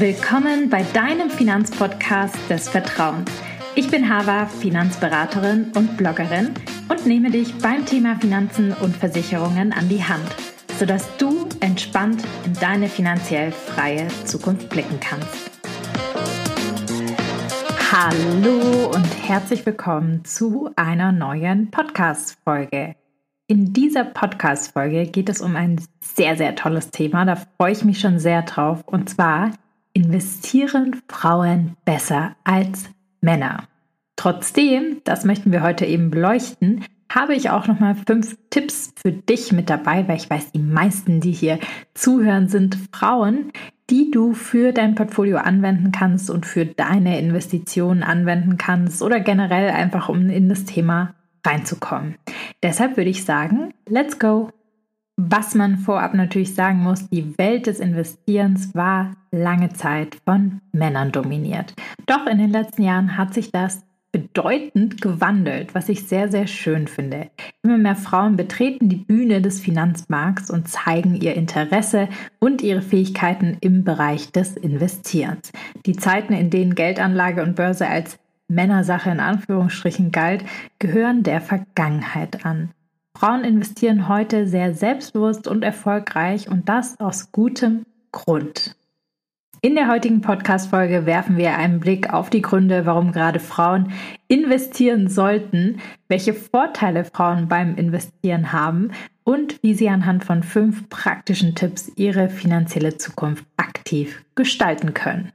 Willkommen 0.00 0.70
bei 0.70 0.82
deinem 0.94 1.28
Finanzpodcast 1.28 2.34
des 2.48 2.70
Vertrauens. 2.70 3.30
Ich 3.74 3.90
bin 3.90 4.08
Hava, 4.08 4.46
Finanzberaterin 4.46 5.72
und 5.76 5.98
Bloggerin 5.98 6.54
und 6.88 7.04
nehme 7.04 7.30
dich 7.30 7.58
beim 7.58 7.84
Thema 7.84 8.16
Finanzen 8.18 8.72
und 8.72 8.96
Versicherungen 8.96 9.74
an 9.74 9.90
die 9.90 10.02
Hand, 10.02 10.24
sodass 10.78 11.06
du 11.18 11.46
entspannt 11.60 12.22
in 12.46 12.54
deine 12.54 12.88
finanziell 12.88 13.52
freie 13.52 14.08
Zukunft 14.24 14.70
blicken 14.70 14.98
kannst. 15.00 15.50
Hallo 17.92 18.92
und 18.94 19.28
herzlich 19.28 19.66
willkommen 19.66 20.24
zu 20.24 20.70
einer 20.76 21.12
neuen 21.12 21.70
Podcast-Folge. 21.70 22.94
In 23.48 23.74
dieser 23.74 24.04
Podcast-Folge 24.04 25.08
geht 25.08 25.28
es 25.28 25.42
um 25.42 25.56
ein 25.56 25.78
sehr, 26.00 26.36
sehr 26.36 26.56
tolles 26.56 26.90
Thema. 26.90 27.26
Da 27.26 27.36
freue 27.36 27.72
ich 27.72 27.84
mich 27.84 28.00
schon 28.00 28.18
sehr 28.18 28.40
drauf. 28.40 28.82
Und 28.86 29.10
zwar 29.10 29.50
investieren 29.92 31.00
Frauen 31.08 31.76
besser 31.84 32.36
als 32.44 32.90
Männer. 33.20 33.64
Trotzdem, 34.16 35.00
das 35.04 35.24
möchten 35.24 35.52
wir 35.52 35.62
heute 35.62 35.86
eben 35.86 36.10
beleuchten, 36.10 36.84
habe 37.10 37.34
ich 37.34 37.50
auch 37.50 37.66
noch 37.66 37.80
mal 37.80 37.96
fünf 38.06 38.36
Tipps 38.50 38.92
für 38.96 39.12
dich 39.12 39.52
mit 39.52 39.68
dabei, 39.68 40.06
weil 40.06 40.16
ich 40.16 40.30
weiß, 40.30 40.52
die 40.52 40.60
meisten, 40.60 41.20
die 41.20 41.32
hier 41.32 41.58
zuhören, 41.94 42.48
sind 42.48 42.78
Frauen, 42.92 43.50
die 43.90 44.10
du 44.10 44.32
für 44.32 44.72
dein 44.72 44.94
Portfolio 44.94 45.38
anwenden 45.38 45.90
kannst 45.90 46.30
und 46.30 46.46
für 46.46 46.64
deine 46.64 47.18
Investitionen 47.18 48.04
anwenden 48.04 48.56
kannst 48.56 49.02
oder 49.02 49.18
generell 49.18 49.70
einfach 49.70 50.08
um 50.08 50.30
in 50.30 50.48
das 50.48 50.64
Thema 50.64 51.14
reinzukommen. 51.44 52.14
Deshalb 52.62 52.96
würde 52.96 53.10
ich 53.10 53.24
sagen, 53.24 53.74
let's 53.88 54.18
go. 54.18 54.50
Was 55.22 55.54
man 55.54 55.76
vorab 55.76 56.14
natürlich 56.14 56.54
sagen 56.54 56.82
muss, 56.82 57.10
die 57.10 57.36
Welt 57.36 57.66
des 57.66 57.78
Investierens 57.78 58.74
war 58.74 59.12
lange 59.30 59.68
Zeit 59.68 60.16
von 60.24 60.62
Männern 60.72 61.12
dominiert. 61.12 61.74
Doch 62.06 62.26
in 62.26 62.38
den 62.38 62.48
letzten 62.48 62.82
Jahren 62.82 63.18
hat 63.18 63.34
sich 63.34 63.52
das 63.52 63.84
bedeutend 64.12 65.02
gewandelt, 65.02 65.74
was 65.74 65.90
ich 65.90 66.08
sehr, 66.08 66.30
sehr 66.30 66.46
schön 66.46 66.88
finde. 66.88 67.28
Immer 67.62 67.76
mehr 67.76 67.96
Frauen 67.96 68.36
betreten 68.36 68.88
die 68.88 68.96
Bühne 68.96 69.42
des 69.42 69.60
Finanzmarkts 69.60 70.50
und 70.50 70.68
zeigen 70.68 71.20
ihr 71.20 71.34
Interesse 71.34 72.08
und 72.38 72.62
ihre 72.62 72.80
Fähigkeiten 72.80 73.58
im 73.60 73.84
Bereich 73.84 74.32
des 74.32 74.56
Investierens. 74.56 75.52
Die 75.84 75.96
Zeiten, 75.96 76.32
in 76.32 76.48
denen 76.48 76.74
Geldanlage 76.74 77.42
und 77.42 77.56
Börse 77.56 77.86
als 77.86 78.18
Männersache 78.48 79.10
in 79.10 79.20
Anführungsstrichen 79.20 80.12
galt, 80.12 80.46
gehören 80.78 81.22
der 81.24 81.42
Vergangenheit 81.42 82.46
an. 82.46 82.70
Frauen 83.20 83.44
investieren 83.44 84.08
heute 84.08 84.46
sehr 84.46 84.72
selbstbewusst 84.72 85.46
und 85.46 85.62
erfolgreich 85.62 86.48
und 86.48 86.70
das 86.70 86.98
aus 86.98 87.32
gutem 87.32 87.84
Grund. 88.12 88.74
In 89.60 89.74
der 89.74 89.88
heutigen 89.88 90.22
Podcast-Folge 90.22 91.04
werfen 91.04 91.36
wir 91.36 91.54
einen 91.54 91.80
Blick 91.80 92.14
auf 92.14 92.30
die 92.30 92.40
Gründe, 92.40 92.86
warum 92.86 93.12
gerade 93.12 93.38
Frauen 93.38 93.92
investieren 94.26 95.08
sollten, 95.08 95.82
welche 96.08 96.32
Vorteile 96.32 97.04
Frauen 97.04 97.46
beim 97.46 97.76
Investieren 97.76 98.54
haben 98.54 98.92
und 99.22 99.62
wie 99.62 99.74
sie 99.74 99.90
anhand 99.90 100.24
von 100.24 100.42
fünf 100.42 100.88
praktischen 100.88 101.54
Tipps 101.54 101.92
ihre 101.96 102.30
finanzielle 102.30 102.96
Zukunft 102.96 103.44
aktiv 103.58 104.24
gestalten 104.34 104.94
können. 104.94 105.30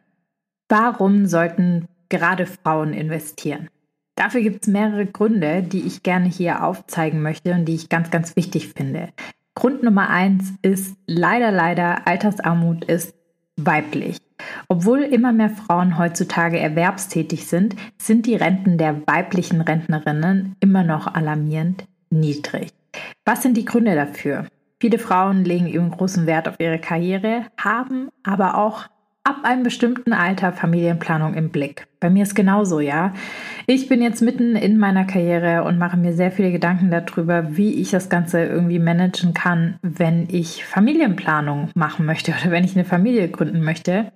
Warum 0.69 1.27
sollten 1.27 1.87
gerade 2.09 2.47
Frauen 2.47 2.93
investieren? 2.93 3.69
Dafür 4.15 4.41
gibt 4.41 4.63
es 4.63 4.71
mehrere 4.71 5.05
Gründe, 5.05 5.61
die 5.61 5.81
ich 5.81 6.03
gerne 6.03 6.27
hier 6.27 6.63
aufzeigen 6.63 7.21
möchte 7.21 7.53
und 7.53 7.65
die 7.65 7.75
ich 7.75 7.89
ganz, 7.89 8.11
ganz 8.11 8.35
wichtig 8.35 8.69
finde. 8.69 9.09
Grund 9.55 9.83
Nummer 9.83 10.09
eins 10.09 10.53
ist 10.61 10.95
leider, 11.05 11.51
leider, 11.51 12.07
Altersarmut 12.07 12.85
ist 12.85 13.13
weiblich. 13.57 14.17
Obwohl 14.67 15.01
immer 15.01 15.31
mehr 15.31 15.49
Frauen 15.49 15.97
heutzutage 15.97 16.59
erwerbstätig 16.59 17.47
sind, 17.47 17.75
sind 17.97 18.25
die 18.25 18.35
Renten 18.35 18.77
der 18.77 19.07
weiblichen 19.07 19.61
Rentnerinnen 19.61 20.55
immer 20.59 20.83
noch 20.83 21.13
alarmierend 21.13 21.85
niedrig. 22.09 22.69
Was 23.23 23.41
sind 23.41 23.55
die 23.57 23.65
Gründe 23.65 23.95
dafür? 23.95 24.47
Viele 24.79 24.99
Frauen 24.99 25.45
legen 25.45 25.67
eben 25.67 25.89
großen 25.89 26.25
Wert 26.25 26.47
auf 26.47 26.59
ihre 26.59 26.79
Karriere, 26.79 27.45
haben 27.57 28.09
aber 28.23 28.57
auch 28.57 28.87
ab 29.23 29.37
einem 29.43 29.63
bestimmten 29.63 30.13
Alter 30.13 30.53
Familienplanung 30.53 31.33
im 31.33 31.49
Blick. 31.49 31.87
Bei 31.99 32.09
mir 32.09 32.23
ist 32.23 32.35
genauso, 32.35 32.79
ja. 32.79 33.13
Ich 33.67 33.89
bin 33.89 34.03
jetzt 34.03 34.21
mitten 34.21 34.55
in 34.55 34.77
meiner 34.77 35.05
Karriere 35.05 35.63
und 35.63 35.79
mache 35.79 35.97
mir 35.97 36.13
sehr 36.13 36.31
viele 36.31 36.51
Gedanken 36.51 36.91
darüber, 36.91 37.57
wie 37.57 37.73
ich 37.73 37.89
das 37.89 38.09
Ganze 38.09 38.43
irgendwie 38.43 38.77
managen 38.77 39.33
kann, 39.33 39.79
wenn 39.81 40.27
ich 40.29 40.63
Familienplanung 40.63 41.71
machen 41.73 42.05
möchte 42.05 42.31
oder 42.39 42.51
wenn 42.51 42.63
ich 42.63 42.75
eine 42.75 42.85
Familie 42.85 43.27
gründen 43.27 43.63
möchte. 43.63 44.11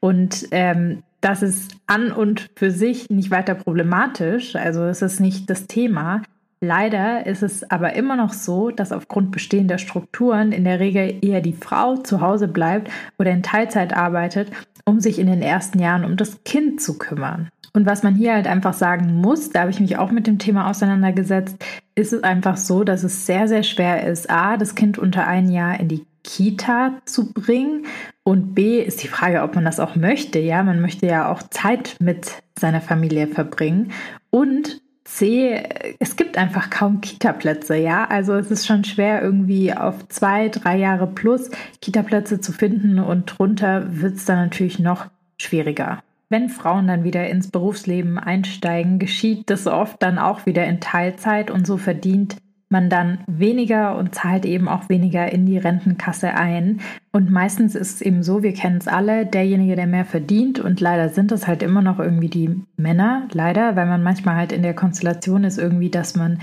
Und 0.00 0.48
ähm, 0.52 1.02
das 1.20 1.42
ist 1.42 1.76
an 1.86 2.12
und 2.12 2.48
für 2.56 2.70
sich 2.70 3.10
nicht 3.10 3.30
weiter 3.30 3.54
problematisch. 3.54 4.56
Also 4.56 4.84
es 4.84 5.02
ist 5.02 5.20
nicht 5.20 5.50
das 5.50 5.66
Thema. 5.66 6.22
Leider 6.62 7.26
ist 7.26 7.42
es 7.42 7.70
aber 7.70 7.92
immer 7.92 8.16
noch 8.16 8.32
so, 8.32 8.70
dass 8.70 8.90
aufgrund 8.90 9.32
bestehender 9.32 9.76
Strukturen 9.76 10.50
in 10.50 10.64
der 10.64 10.80
Regel 10.80 11.18
eher 11.20 11.42
die 11.42 11.52
Frau 11.52 11.96
zu 11.96 12.22
Hause 12.22 12.48
bleibt 12.48 12.90
oder 13.18 13.32
in 13.32 13.42
Teilzeit 13.42 13.94
arbeitet, 13.94 14.50
um 14.86 15.00
sich 15.00 15.18
in 15.18 15.26
den 15.26 15.42
ersten 15.42 15.78
Jahren 15.78 16.06
um 16.06 16.16
das 16.16 16.42
Kind 16.44 16.80
zu 16.80 16.96
kümmern. 16.96 17.50
Und 17.76 17.86
was 17.86 18.04
man 18.04 18.14
hier 18.14 18.34
halt 18.34 18.46
einfach 18.46 18.72
sagen 18.72 19.14
muss, 19.20 19.50
da 19.50 19.62
habe 19.62 19.70
ich 19.72 19.80
mich 19.80 19.98
auch 19.98 20.12
mit 20.12 20.28
dem 20.28 20.38
Thema 20.38 20.70
auseinandergesetzt, 20.70 21.56
ist 21.96 22.12
es 22.12 22.22
einfach 22.22 22.56
so, 22.56 22.84
dass 22.84 23.02
es 23.02 23.26
sehr, 23.26 23.48
sehr 23.48 23.64
schwer 23.64 24.06
ist, 24.06 24.30
a, 24.30 24.56
das 24.56 24.76
Kind 24.76 24.96
unter 24.96 25.26
ein 25.26 25.50
Jahr 25.50 25.80
in 25.80 25.88
die 25.88 26.06
Kita 26.22 26.92
zu 27.04 27.32
bringen 27.32 27.86
und 28.22 28.54
b, 28.54 28.80
ist 28.80 29.02
die 29.02 29.08
Frage, 29.08 29.42
ob 29.42 29.56
man 29.56 29.64
das 29.64 29.80
auch 29.80 29.96
möchte. 29.96 30.38
Ja, 30.38 30.62
man 30.62 30.80
möchte 30.80 31.06
ja 31.06 31.30
auch 31.30 31.42
Zeit 31.42 31.96
mit 31.98 32.42
seiner 32.56 32.80
Familie 32.80 33.26
verbringen 33.26 33.90
und 34.30 34.80
C, 35.04 35.62
es 35.98 36.16
gibt 36.16 36.38
einfach 36.38 36.70
kaum 36.70 37.00
Kita-Plätze, 37.02 37.76
ja. 37.76 38.06
Also 38.06 38.34
es 38.34 38.50
ist 38.50 38.66
schon 38.66 38.84
schwer, 38.84 39.20
irgendwie 39.20 39.74
auf 39.74 40.08
zwei, 40.08 40.48
drei 40.48 40.78
Jahre 40.78 41.06
plus 41.06 41.50
Kita-Plätze 41.82 42.40
zu 42.40 42.52
finden 42.52 43.00
und 43.00 43.36
drunter 43.36 44.00
wird 44.00 44.14
es 44.14 44.24
dann 44.24 44.38
natürlich 44.38 44.78
noch 44.78 45.06
schwieriger. 45.36 46.02
Wenn 46.28 46.48
Frauen 46.48 46.86
dann 46.86 47.04
wieder 47.04 47.28
ins 47.28 47.50
Berufsleben 47.50 48.18
einsteigen, 48.18 48.98
geschieht 48.98 49.50
das 49.50 49.66
oft 49.66 50.02
dann 50.02 50.18
auch 50.18 50.46
wieder 50.46 50.64
in 50.64 50.80
Teilzeit 50.80 51.50
und 51.50 51.66
so 51.66 51.76
verdient 51.76 52.36
man 52.74 52.90
dann 52.90 53.18
weniger 53.26 53.96
und 53.96 54.14
zahlt 54.14 54.44
eben 54.44 54.68
auch 54.68 54.88
weniger 54.88 55.32
in 55.32 55.46
die 55.46 55.58
Rentenkasse 55.58 56.34
ein. 56.34 56.80
Und 57.12 57.30
meistens 57.30 57.76
ist 57.76 57.96
es 57.96 58.02
eben 58.02 58.22
so, 58.22 58.42
wir 58.42 58.52
kennen 58.52 58.78
es 58.78 58.88
alle, 58.88 59.26
derjenige, 59.26 59.76
der 59.76 59.86
mehr 59.86 60.04
verdient 60.04 60.58
und 60.58 60.80
leider 60.80 61.08
sind 61.08 61.30
es 61.30 61.46
halt 61.46 61.62
immer 61.62 61.82
noch 61.82 62.00
irgendwie 62.00 62.28
die 62.28 62.62
Männer, 62.76 63.28
leider, 63.32 63.76
weil 63.76 63.86
man 63.86 64.02
manchmal 64.02 64.34
halt 64.34 64.50
in 64.50 64.62
der 64.62 64.74
Konstellation 64.74 65.44
ist 65.44 65.58
irgendwie, 65.58 65.90
dass 65.90 66.16
man 66.16 66.40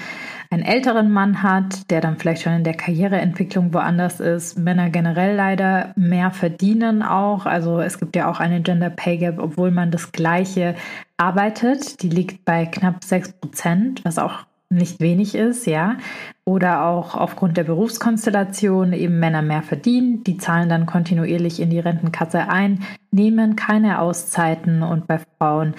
einen 0.51 0.63
älteren 0.63 1.11
Mann 1.11 1.41
hat, 1.43 1.89
der 1.89 2.01
dann 2.01 2.17
vielleicht 2.17 2.43
schon 2.43 2.53
in 2.53 2.65
der 2.65 2.73
Karriereentwicklung 2.73 3.73
woanders 3.73 4.19
ist. 4.19 4.59
Männer 4.59 4.89
generell 4.89 5.35
leider 5.35 5.93
mehr 5.95 6.29
verdienen 6.31 7.03
auch. 7.03 7.45
Also 7.45 7.79
es 7.79 7.97
gibt 7.99 8.17
ja 8.17 8.29
auch 8.29 8.41
eine 8.41 8.61
Gender 8.61 8.89
Pay 8.89 9.17
Gap, 9.17 9.39
obwohl 9.39 9.71
man 9.71 9.91
das 9.91 10.11
gleiche 10.11 10.75
arbeitet. 11.15 12.03
Die 12.03 12.09
liegt 12.09 12.43
bei 12.43 12.65
knapp 12.65 13.01
6 13.03 13.31
Prozent, 13.33 14.03
was 14.03 14.19
auch 14.19 14.45
nicht 14.69 14.99
wenig 14.99 15.35
ist, 15.35 15.67
ja, 15.67 15.97
oder 16.45 16.85
auch 16.85 17.15
aufgrund 17.15 17.57
der 17.57 17.65
Berufskonstellation 17.65 18.93
eben 18.93 19.19
Männer 19.19 19.41
mehr 19.41 19.63
verdienen, 19.63 20.23
die 20.23 20.37
zahlen 20.37 20.69
dann 20.69 20.85
kontinuierlich 20.85 21.59
in 21.59 21.69
die 21.69 21.79
Rentenkasse 21.79 22.49
ein, 22.49 22.83
nehmen 23.11 23.57
keine 23.57 23.99
Auszeiten 23.99 24.81
und 24.81 25.07
bei 25.07 25.19
Frauen 25.37 25.75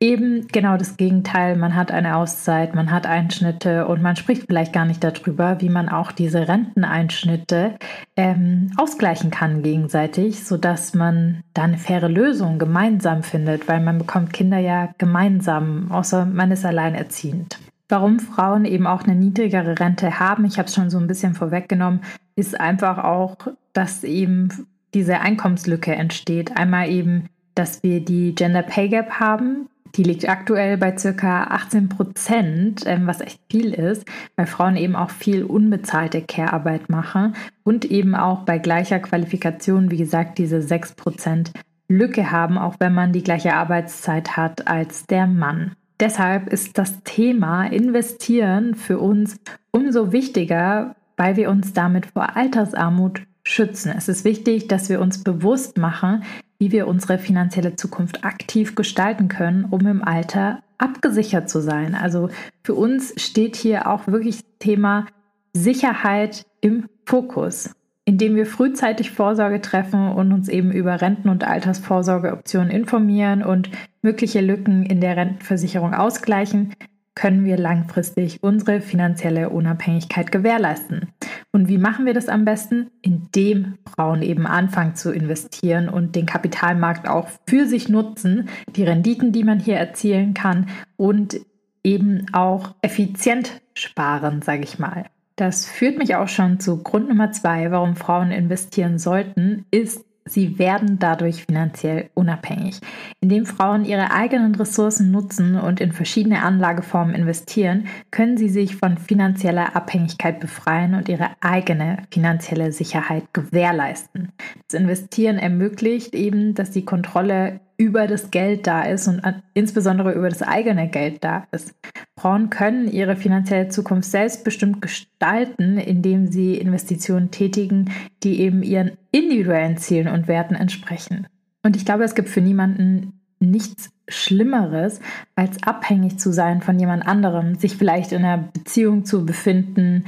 eben 0.00 0.48
genau 0.48 0.78
das 0.78 0.96
Gegenteil, 0.96 1.56
man 1.56 1.76
hat 1.76 1.92
eine 1.92 2.16
Auszeit, 2.16 2.74
man 2.74 2.90
hat 2.90 3.06
Einschnitte 3.06 3.86
und 3.86 4.00
man 4.00 4.16
spricht 4.16 4.46
vielleicht 4.46 4.72
gar 4.72 4.86
nicht 4.86 5.04
darüber, 5.04 5.60
wie 5.60 5.68
man 5.68 5.90
auch 5.90 6.10
diese 6.10 6.48
Renteneinschnitte 6.48 7.76
ähm, 8.16 8.72
ausgleichen 8.78 9.30
kann 9.30 9.62
gegenseitig, 9.62 10.42
sodass 10.42 10.94
man 10.94 11.42
da 11.52 11.64
eine 11.64 11.76
faire 11.76 12.08
Lösung 12.08 12.58
gemeinsam 12.58 13.22
findet, 13.22 13.68
weil 13.68 13.80
man 13.80 13.98
bekommt 13.98 14.32
Kinder 14.32 14.58
ja 14.58 14.88
gemeinsam, 14.96 15.92
außer 15.92 16.24
man 16.24 16.50
ist 16.50 16.64
alleinerziehend. 16.64 17.58
Warum 17.90 18.20
Frauen 18.20 18.64
eben 18.64 18.86
auch 18.86 19.02
eine 19.02 19.16
niedrigere 19.16 19.78
Rente 19.80 20.18
haben, 20.18 20.46
ich 20.46 20.58
habe 20.58 20.68
es 20.68 20.74
schon 20.74 20.90
so 20.90 20.98
ein 20.98 21.08
bisschen 21.08 21.34
vorweggenommen, 21.34 22.00
ist 22.36 22.58
einfach 22.58 22.98
auch, 22.98 23.36
dass 23.74 24.04
eben 24.04 24.66
diese 24.94 25.20
Einkommenslücke 25.20 25.94
entsteht. 25.94 26.56
Einmal 26.56 26.88
eben, 26.88 27.26
dass 27.54 27.82
wir 27.82 28.02
die 28.02 28.34
Gender 28.34 28.62
Pay 28.62 28.88
Gap 28.88 29.10
haben. 29.20 29.68
Die 30.00 30.04
liegt 30.04 30.26
aktuell 30.26 30.78
bei 30.78 30.96
circa 30.96 31.44
18 31.44 31.90
Prozent, 31.90 32.84
ähm, 32.86 33.06
was 33.06 33.20
echt 33.20 33.38
viel 33.50 33.74
ist, 33.74 34.06
weil 34.34 34.46
Frauen 34.46 34.76
eben 34.76 34.96
auch 34.96 35.10
viel 35.10 35.44
unbezahlte 35.44 36.22
Care-Arbeit 36.22 36.88
machen 36.88 37.34
und 37.64 37.84
eben 37.84 38.14
auch 38.14 38.46
bei 38.46 38.56
gleicher 38.56 38.98
Qualifikation, 38.98 39.90
wie 39.90 39.98
gesagt, 39.98 40.38
diese 40.38 40.62
6 40.62 40.94
Prozent 40.94 41.52
Lücke 41.86 42.30
haben, 42.30 42.56
auch 42.56 42.76
wenn 42.78 42.94
man 42.94 43.12
die 43.12 43.22
gleiche 43.22 43.52
Arbeitszeit 43.52 44.38
hat 44.38 44.68
als 44.68 45.04
der 45.04 45.26
Mann. 45.26 45.72
Deshalb 46.00 46.50
ist 46.50 46.78
das 46.78 47.02
Thema 47.02 47.66
Investieren 47.66 48.76
für 48.76 48.98
uns 49.00 49.36
umso 49.70 50.12
wichtiger, 50.12 50.96
weil 51.18 51.36
wir 51.36 51.50
uns 51.50 51.74
damit 51.74 52.06
vor 52.06 52.38
Altersarmut 52.38 53.20
schützen. 53.44 53.92
Es 53.94 54.08
ist 54.08 54.24
wichtig, 54.24 54.66
dass 54.66 54.88
wir 54.88 54.98
uns 54.98 55.22
bewusst 55.22 55.76
machen, 55.76 56.22
wie 56.60 56.70
wir 56.70 56.86
unsere 56.86 57.18
finanzielle 57.18 57.74
Zukunft 57.74 58.22
aktiv 58.22 58.74
gestalten 58.74 59.28
können, 59.28 59.64
um 59.64 59.86
im 59.86 60.04
Alter 60.04 60.62
abgesichert 60.78 61.48
zu 61.48 61.60
sein. 61.60 61.94
Also 61.94 62.28
für 62.62 62.74
uns 62.74 63.14
steht 63.16 63.56
hier 63.56 63.88
auch 63.88 64.06
wirklich 64.06 64.36
das 64.36 64.44
Thema 64.60 65.06
Sicherheit 65.54 66.44
im 66.60 66.86
Fokus, 67.06 67.74
indem 68.04 68.36
wir 68.36 68.44
frühzeitig 68.44 69.10
Vorsorge 69.10 69.62
treffen 69.62 70.12
und 70.12 70.32
uns 70.32 70.48
eben 70.48 70.70
über 70.70 71.00
Renten- 71.00 71.30
und 71.30 71.44
Altersvorsorgeoptionen 71.44 72.70
informieren 72.70 73.42
und 73.42 73.70
mögliche 74.02 74.42
Lücken 74.42 74.84
in 74.84 75.00
der 75.00 75.16
Rentenversicherung 75.16 75.94
ausgleichen, 75.94 76.74
können 77.20 77.44
wir 77.44 77.58
langfristig 77.58 78.42
unsere 78.42 78.80
finanzielle 78.80 79.50
Unabhängigkeit 79.50 80.32
gewährleisten. 80.32 81.10
Und 81.52 81.68
wie 81.68 81.76
machen 81.76 82.06
wir 82.06 82.14
das 82.14 82.30
am 82.30 82.46
besten? 82.46 82.90
Indem 83.02 83.74
Frauen 83.94 84.22
eben 84.22 84.46
anfangen 84.46 84.94
zu 84.94 85.12
investieren 85.12 85.90
und 85.90 86.16
den 86.16 86.24
Kapitalmarkt 86.24 87.06
auch 87.06 87.28
für 87.46 87.66
sich 87.66 87.90
nutzen, 87.90 88.48
die 88.74 88.84
Renditen, 88.84 89.32
die 89.32 89.44
man 89.44 89.60
hier 89.60 89.76
erzielen 89.76 90.32
kann 90.32 90.70
und 90.96 91.38
eben 91.84 92.24
auch 92.32 92.74
effizient 92.80 93.60
sparen, 93.74 94.40
sage 94.40 94.62
ich 94.62 94.78
mal. 94.78 95.04
Das 95.36 95.66
führt 95.66 95.98
mich 95.98 96.16
auch 96.16 96.28
schon 96.28 96.58
zu 96.58 96.82
Grund 96.82 97.10
Nummer 97.10 97.32
zwei, 97.32 97.70
warum 97.70 97.96
Frauen 97.96 98.30
investieren 98.30 98.98
sollten, 98.98 99.66
ist 99.70 100.06
Sie 100.30 100.60
werden 100.60 101.00
dadurch 101.00 101.44
finanziell 101.44 102.08
unabhängig. 102.14 102.80
Indem 103.20 103.46
Frauen 103.46 103.84
ihre 103.84 104.12
eigenen 104.12 104.54
Ressourcen 104.54 105.10
nutzen 105.10 105.58
und 105.58 105.80
in 105.80 105.90
verschiedene 105.90 106.42
Anlageformen 106.42 107.16
investieren, 107.16 107.88
können 108.12 108.36
sie 108.36 108.48
sich 108.48 108.76
von 108.76 108.96
finanzieller 108.96 109.74
Abhängigkeit 109.74 110.38
befreien 110.38 110.94
und 110.94 111.08
ihre 111.08 111.30
eigene 111.40 112.04
finanzielle 112.12 112.70
Sicherheit 112.70 113.24
gewährleisten. 113.32 114.30
Das 114.68 114.80
Investieren 114.80 115.38
ermöglicht 115.38 116.14
eben, 116.14 116.54
dass 116.54 116.70
die 116.70 116.84
Kontrolle 116.84 117.60
über 117.80 118.06
das 118.06 118.30
Geld 118.30 118.66
da 118.66 118.82
ist 118.82 119.08
und 119.08 119.22
insbesondere 119.54 120.12
über 120.12 120.28
das 120.28 120.42
eigene 120.42 120.88
Geld 120.88 121.24
da 121.24 121.46
ist. 121.50 121.74
Frauen 122.18 122.50
können 122.50 122.92
ihre 122.92 123.16
finanzielle 123.16 123.68
Zukunft 123.68 124.10
selbstbestimmt 124.10 124.82
gestalten, 124.82 125.78
indem 125.78 126.30
sie 126.30 126.56
Investitionen 126.56 127.30
tätigen, 127.30 127.90
die 128.22 128.42
eben 128.42 128.62
ihren 128.62 128.98
individuellen 129.12 129.78
Zielen 129.78 130.08
und 130.08 130.28
Werten 130.28 130.56
entsprechen. 130.56 131.26
Und 131.62 131.74
ich 131.74 131.86
glaube, 131.86 132.04
es 132.04 132.14
gibt 132.14 132.28
für 132.28 132.42
niemanden 132.42 133.18
nichts 133.38 133.88
Schlimmeres, 134.08 135.00
als 135.34 135.62
abhängig 135.62 136.18
zu 136.18 136.32
sein 136.34 136.60
von 136.60 136.78
jemand 136.78 137.06
anderem, 137.06 137.54
sich 137.54 137.76
vielleicht 137.76 138.12
in 138.12 138.26
einer 138.26 138.50
Beziehung 138.52 139.06
zu 139.06 139.24
befinden, 139.24 140.04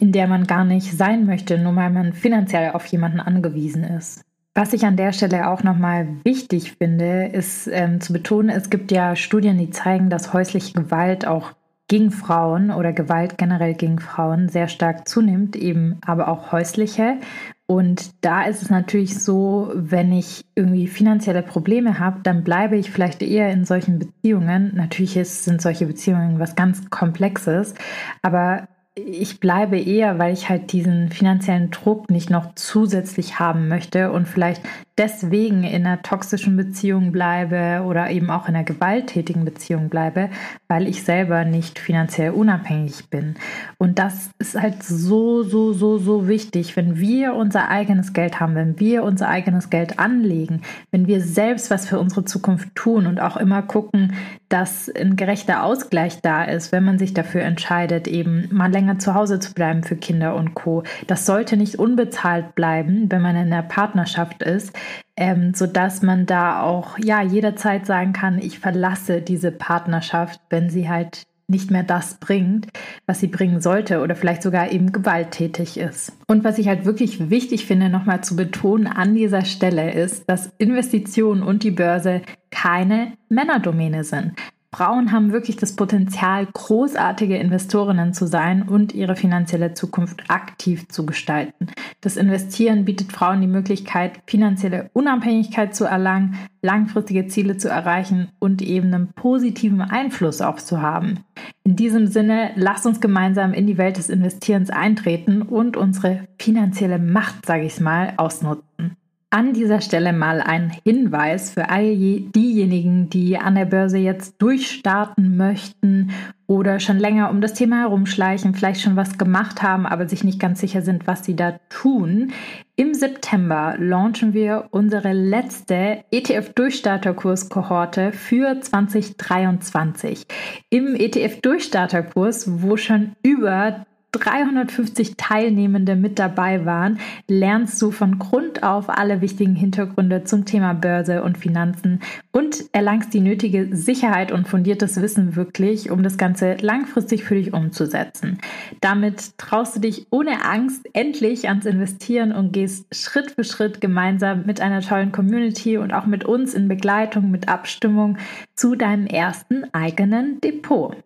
in 0.00 0.10
der 0.10 0.26
man 0.26 0.48
gar 0.48 0.64
nicht 0.64 0.96
sein 0.96 1.24
möchte, 1.24 1.56
nur 1.56 1.76
weil 1.76 1.90
man 1.90 2.14
finanziell 2.14 2.72
auf 2.72 2.84
jemanden 2.86 3.20
angewiesen 3.20 3.84
ist. 3.84 4.24
Was 4.56 4.72
ich 4.72 4.86
an 4.86 4.96
der 4.96 5.12
Stelle 5.12 5.50
auch 5.50 5.62
nochmal 5.62 6.08
wichtig 6.24 6.72
finde, 6.78 7.26
ist 7.26 7.68
ähm, 7.70 8.00
zu 8.00 8.14
betonen, 8.14 8.48
es 8.48 8.70
gibt 8.70 8.90
ja 8.90 9.14
Studien, 9.14 9.58
die 9.58 9.68
zeigen, 9.68 10.08
dass 10.08 10.32
häusliche 10.32 10.72
Gewalt 10.72 11.26
auch 11.26 11.52
gegen 11.88 12.10
Frauen 12.10 12.70
oder 12.70 12.94
Gewalt 12.94 13.36
generell 13.36 13.74
gegen 13.74 13.98
Frauen 13.98 14.48
sehr 14.48 14.68
stark 14.68 15.06
zunimmt, 15.06 15.56
eben 15.56 15.98
aber 16.06 16.28
auch 16.28 16.52
häusliche. 16.52 17.18
Und 17.66 18.24
da 18.24 18.44
ist 18.44 18.62
es 18.62 18.70
natürlich 18.70 19.22
so, 19.22 19.70
wenn 19.74 20.10
ich 20.10 20.46
irgendwie 20.54 20.86
finanzielle 20.86 21.42
Probleme 21.42 21.98
habe, 21.98 22.20
dann 22.22 22.42
bleibe 22.42 22.78
ich 22.78 22.90
vielleicht 22.90 23.22
eher 23.22 23.52
in 23.52 23.66
solchen 23.66 23.98
Beziehungen. 23.98 24.72
Natürlich 24.74 25.18
ist, 25.18 25.44
sind 25.44 25.60
solche 25.60 25.84
Beziehungen 25.84 26.38
was 26.38 26.56
ganz 26.56 26.88
Komplexes, 26.88 27.74
aber 28.22 28.68
ich 28.98 29.40
bleibe 29.40 29.78
eher, 29.78 30.18
weil 30.18 30.32
ich 30.32 30.48
halt 30.48 30.72
diesen 30.72 31.10
finanziellen 31.10 31.70
Druck 31.70 32.10
nicht 32.10 32.30
noch 32.30 32.54
zusätzlich 32.54 33.38
haben 33.38 33.68
möchte 33.68 34.10
und 34.10 34.26
vielleicht 34.26 34.62
deswegen 34.96 35.64
in 35.64 35.86
einer 35.86 36.00
toxischen 36.00 36.56
Beziehung 36.56 37.12
bleibe 37.12 37.84
oder 37.84 38.10
eben 38.10 38.30
auch 38.30 38.48
in 38.48 38.54
einer 38.54 38.64
gewalttätigen 38.64 39.44
Beziehung 39.44 39.90
bleibe, 39.90 40.30
weil 40.68 40.88
ich 40.88 41.02
selber 41.02 41.44
nicht 41.44 41.78
finanziell 41.78 42.30
unabhängig 42.30 43.10
bin. 43.10 43.34
Und 43.76 43.98
das 43.98 44.30
ist 44.38 44.58
halt 44.58 44.82
so, 44.82 45.42
so, 45.42 45.74
so, 45.74 45.98
so 45.98 46.26
wichtig, 46.26 46.74
wenn 46.76 46.96
wir 46.98 47.34
unser 47.34 47.68
eigenes 47.68 48.14
Geld 48.14 48.40
haben, 48.40 48.54
wenn 48.54 48.80
wir 48.80 49.02
unser 49.02 49.28
eigenes 49.28 49.68
Geld 49.68 49.98
anlegen, 49.98 50.62
wenn 50.90 51.06
wir 51.06 51.20
selbst 51.20 51.70
was 51.70 51.86
für 51.86 51.98
unsere 52.00 52.24
Zukunft 52.24 52.74
tun 52.74 53.06
und 53.06 53.20
auch 53.20 53.36
immer 53.36 53.60
gucken, 53.60 54.14
dass 54.48 54.88
ein 54.94 55.16
gerechter 55.16 55.62
Ausgleich 55.62 56.20
da 56.22 56.44
ist, 56.44 56.72
wenn 56.72 56.84
man 56.84 56.98
sich 56.98 57.14
dafür 57.14 57.42
entscheidet, 57.42 58.06
eben 58.06 58.48
mal 58.52 58.70
länger 58.70 58.98
zu 58.98 59.14
Hause 59.14 59.40
zu 59.40 59.52
bleiben 59.54 59.82
für 59.82 59.96
Kinder 59.96 60.36
und 60.36 60.54
Co. 60.54 60.84
Das 61.06 61.26
sollte 61.26 61.56
nicht 61.56 61.78
unbezahlt 61.78 62.54
bleiben, 62.54 63.10
wenn 63.10 63.22
man 63.22 63.36
in 63.36 63.52
einer 63.52 63.62
Partnerschaft 63.62 64.42
ist, 64.42 64.72
ähm, 65.16 65.52
so 65.54 65.66
dass 65.66 66.02
man 66.02 66.26
da 66.26 66.62
auch 66.62 66.98
ja 66.98 67.22
jederzeit 67.22 67.86
sagen 67.86 68.12
kann, 68.12 68.38
ich 68.38 68.58
verlasse 68.58 69.20
diese 69.20 69.50
Partnerschaft, 69.50 70.40
wenn 70.50 70.70
sie 70.70 70.88
halt 70.88 71.22
nicht 71.48 71.70
mehr 71.70 71.84
das 71.84 72.14
bringt, 72.18 72.66
was 73.06 73.20
sie 73.20 73.28
bringen 73.28 73.60
sollte 73.60 74.00
oder 74.00 74.16
vielleicht 74.16 74.42
sogar 74.42 74.72
eben 74.72 74.92
gewalttätig 74.92 75.78
ist. 75.78 76.12
Und 76.26 76.42
was 76.44 76.58
ich 76.58 76.68
halt 76.68 76.84
wirklich 76.84 77.30
wichtig 77.30 77.66
finde, 77.66 77.88
nochmal 77.88 78.24
zu 78.24 78.34
betonen 78.34 78.86
an 78.86 79.14
dieser 79.14 79.44
Stelle 79.44 79.92
ist, 79.92 80.28
dass 80.28 80.52
Investitionen 80.58 81.42
und 81.42 81.62
die 81.62 81.70
Börse 81.70 82.22
keine 82.50 83.12
Männerdomäne 83.28 84.02
sind. 84.02 84.32
Frauen 84.72 85.12
haben 85.12 85.32
wirklich 85.32 85.56
das 85.56 85.74
Potenzial, 85.74 86.46
großartige 86.46 87.36
Investorinnen 87.36 88.12
zu 88.12 88.26
sein 88.26 88.62
und 88.62 88.94
ihre 88.94 89.16
finanzielle 89.16 89.74
Zukunft 89.74 90.24
aktiv 90.28 90.88
zu 90.88 91.06
gestalten. 91.06 91.68
Das 92.00 92.16
Investieren 92.16 92.84
bietet 92.84 93.12
Frauen 93.12 93.40
die 93.40 93.46
Möglichkeit, 93.46 94.20
finanzielle 94.26 94.90
Unabhängigkeit 94.92 95.74
zu 95.74 95.84
erlangen, 95.84 96.36
langfristige 96.62 97.26
Ziele 97.26 97.56
zu 97.56 97.68
erreichen 97.68 98.28
und 98.38 98.60
eben 98.60 98.92
einen 98.92 99.08
positiven 99.14 99.80
Einfluss 99.80 100.40
aufzuhaben. 100.40 101.20
In 101.64 101.76
diesem 101.76 102.06
Sinne, 102.06 102.50
lasst 102.56 102.86
uns 102.86 103.00
gemeinsam 103.00 103.54
in 103.54 103.66
die 103.66 103.78
Welt 103.78 103.96
des 103.96 104.10
Investierens 104.10 104.70
eintreten 104.70 105.42
und 105.42 105.76
unsere 105.76 106.28
finanzielle 106.38 106.98
Macht, 106.98 107.46
sage 107.46 107.64
ich 107.64 107.80
mal, 107.80 108.14
ausnutzen. 108.16 108.96
An 109.36 109.52
dieser 109.52 109.82
Stelle 109.82 110.14
mal 110.14 110.40
ein 110.40 110.72
Hinweis 110.82 111.50
für 111.50 111.68
all 111.68 111.94
diejenigen, 111.94 113.10
die 113.10 113.36
an 113.36 113.54
der 113.54 113.66
Börse 113.66 113.98
jetzt 113.98 114.40
durchstarten 114.40 115.36
möchten 115.36 116.10
oder 116.46 116.80
schon 116.80 116.98
länger 116.98 117.28
um 117.28 117.42
das 117.42 117.52
Thema 117.52 117.80
herumschleichen, 117.80 118.54
vielleicht 118.54 118.80
schon 118.80 118.96
was 118.96 119.18
gemacht 119.18 119.62
haben, 119.62 119.84
aber 119.84 120.08
sich 120.08 120.24
nicht 120.24 120.40
ganz 120.40 120.60
sicher 120.60 120.80
sind, 120.80 121.06
was 121.06 121.22
sie 121.22 121.36
da 121.36 121.60
tun. 121.68 122.32
Im 122.76 122.94
September 122.94 123.74
launchen 123.78 124.32
wir 124.32 124.68
unsere 124.70 125.12
letzte 125.12 126.02
ETF-Durchstarterkurs-Kohorte 126.12 128.12
für 128.12 128.58
2023. 128.58 130.22
Im 130.70 130.94
ETF-Durchstarterkurs, 130.94 132.62
wo 132.62 132.78
schon 132.78 133.16
über 133.22 133.84
350 134.18 135.16
Teilnehmende 135.16 135.96
mit 135.96 136.18
dabei 136.18 136.64
waren, 136.64 136.98
lernst 137.28 137.80
du 137.80 137.90
von 137.90 138.18
Grund 138.18 138.62
auf 138.62 138.88
alle 138.88 139.20
wichtigen 139.20 139.54
Hintergründe 139.54 140.24
zum 140.24 140.44
Thema 140.44 140.74
Börse 140.74 141.22
und 141.22 141.38
Finanzen 141.38 142.00
und 142.32 142.64
erlangst 142.72 143.14
die 143.14 143.20
nötige 143.20 143.74
Sicherheit 143.74 144.32
und 144.32 144.48
fundiertes 144.48 145.00
Wissen 145.00 145.36
wirklich, 145.36 145.90
um 145.90 146.02
das 146.02 146.18
Ganze 146.18 146.56
langfristig 146.60 147.24
für 147.24 147.34
dich 147.34 147.52
umzusetzen. 147.52 148.38
Damit 148.80 149.38
traust 149.38 149.76
du 149.76 149.80
dich 149.80 150.06
ohne 150.10 150.44
Angst 150.44 150.88
endlich 150.92 151.48
ans 151.48 151.66
Investieren 151.66 152.32
und 152.32 152.52
gehst 152.52 152.94
Schritt 152.94 153.32
für 153.32 153.44
Schritt 153.44 153.80
gemeinsam 153.80 154.44
mit 154.46 154.60
einer 154.60 154.80
tollen 154.80 155.12
Community 155.12 155.78
und 155.78 155.92
auch 155.92 156.06
mit 156.06 156.24
uns 156.24 156.54
in 156.54 156.68
Begleitung, 156.68 157.30
mit 157.30 157.48
Abstimmung 157.48 158.18
zu 158.54 158.74
deinem 158.74 159.06
ersten 159.06 159.64
eigenen 159.72 160.40
Depot. 160.40 160.96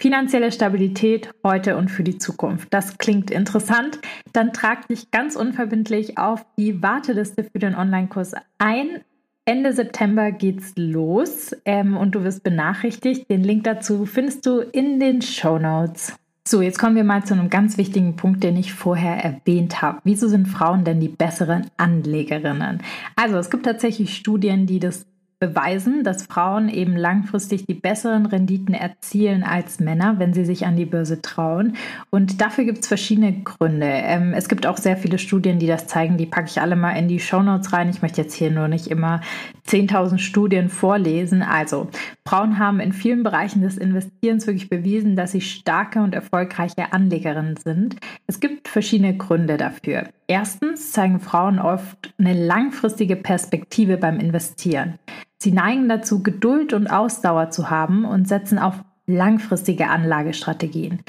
Finanzielle 0.00 0.52
Stabilität 0.52 1.30
heute 1.42 1.76
und 1.76 1.88
für 1.88 2.02
die 2.02 2.18
Zukunft. 2.18 2.68
Das 2.74 2.98
klingt 2.98 3.30
interessant. 3.30 4.00
Dann 4.32 4.52
trag 4.52 4.88
dich 4.88 5.10
ganz 5.10 5.36
unverbindlich 5.36 6.18
auf 6.18 6.44
die 6.58 6.82
Warteliste 6.82 7.44
für 7.44 7.58
den 7.58 7.74
Online-Kurs 7.74 8.34
ein. 8.58 9.00
Ende 9.46 9.72
September 9.72 10.32
geht's 10.32 10.72
los 10.76 11.54
ähm, 11.64 11.96
und 11.96 12.14
du 12.14 12.24
wirst 12.24 12.42
benachrichtigt. 12.42 13.30
Den 13.30 13.44
Link 13.44 13.64
dazu 13.64 14.06
findest 14.06 14.46
du 14.46 14.60
in 14.60 14.98
den 15.00 15.22
Show 15.22 15.58
Notes. 15.58 16.14
So, 16.46 16.60
jetzt 16.60 16.78
kommen 16.78 16.96
wir 16.96 17.04
mal 17.04 17.24
zu 17.24 17.32
einem 17.32 17.48
ganz 17.48 17.78
wichtigen 17.78 18.16
Punkt, 18.16 18.42
den 18.42 18.56
ich 18.56 18.74
vorher 18.74 19.16
erwähnt 19.16 19.80
habe. 19.80 20.00
Wieso 20.04 20.28
sind 20.28 20.46
Frauen 20.46 20.84
denn 20.84 21.00
die 21.00 21.08
besseren 21.08 21.70
Anlegerinnen? 21.78 22.82
Also, 23.16 23.38
es 23.38 23.48
gibt 23.48 23.64
tatsächlich 23.64 24.14
Studien, 24.14 24.66
die 24.66 24.78
das 24.78 25.06
beweisen, 25.38 26.04
dass 26.04 26.22
Frauen 26.22 26.68
eben 26.68 26.96
langfristig 26.96 27.66
die 27.66 27.74
besseren 27.74 28.26
Renditen 28.26 28.74
erzielen 28.74 29.42
als 29.42 29.80
Männer, 29.80 30.18
wenn 30.18 30.32
sie 30.32 30.44
sich 30.44 30.66
an 30.66 30.76
die 30.76 30.84
Börse 30.84 31.20
trauen. 31.22 31.76
Und 32.10 32.40
dafür 32.40 32.64
gibt 32.64 32.80
es 32.80 32.88
verschiedene 32.88 33.32
Gründe. 33.42 33.86
Ähm, 33.86 34.32
es 34.34 34.48
gibt 34.48 34.66
auch 34.66 34.76
sehr 34.76 34.96
viele 34.96 35.18
Studien, 35.18 35.58
die 35.58 35.66
das 35.66 35.86
zeigen. 35.86 36.16
Die 36.16 36.26
packe 36.26 36.48
ich 36.48 36.60
alle 36.60 36.76
mal 36.76 36.92
in 36.92 37.08
die 37.08 37.20
Shownotes 37.20 37.72
rein. 37.72 37.90
Ich 37.90 38.02
möchte 38.02 38.22
jetzt 38.22 38.34
hier 38.34 38.50
nur 38.50 38.68
nicht 38.68 38.86
immer 38.86 39.20
10.000 39.68 40.18
Studien 40.18 40.68
vorlesen. 40.68 41.42
Also 41.42 41.88
Frauen 42.26 42.58
haben 42.58 42.80
in 42.80 42.92
vielen 42.92 43.22
Bereichen 43.22 43.62
des 43.62 43.76
Investierens 43.76 44.46
wirklich 44.46 44.68
bewiesen, 44.68 45.16
dass 45.16 45.32
sie 45.32 45.40
starke 45.40 46.00
und 46.00 46.14
erfolgreiche 46.14 46.92
Anlegerinnen 46.92 47.56
sind. 47.56 47.96
Es 48.26 48.40
gibt 48.40 48.68
verschiedene 48.68 49.16
Gründe 49.16 49.56
dafür. 49.56 50.08
Erstens 50.26 50.92
zeigen 50.92 51.20
Frauen 51.20 51.58
oft 51.58 52.14
eine 52.18 52.32
langfristige 52.32 53.16
Perspektive 53.16 53.98
beim 53.98 54.18
Investieren. 54.18 54.98
Sie 55.38 55.52
neigen 55.52 55.88
dazu, 55.88 56.22
Geduld 56.22 56.72
und 56.72 56.86
Ausdauer 56.86 57.50
zu 57.50 57.68
haben 57.68 58.04
und 58.04 58.26
setzen 58.26 58.58
auf 58.58 58.82
langfristige 59.06 59.88
Anlagestrategien. 59.88 61.00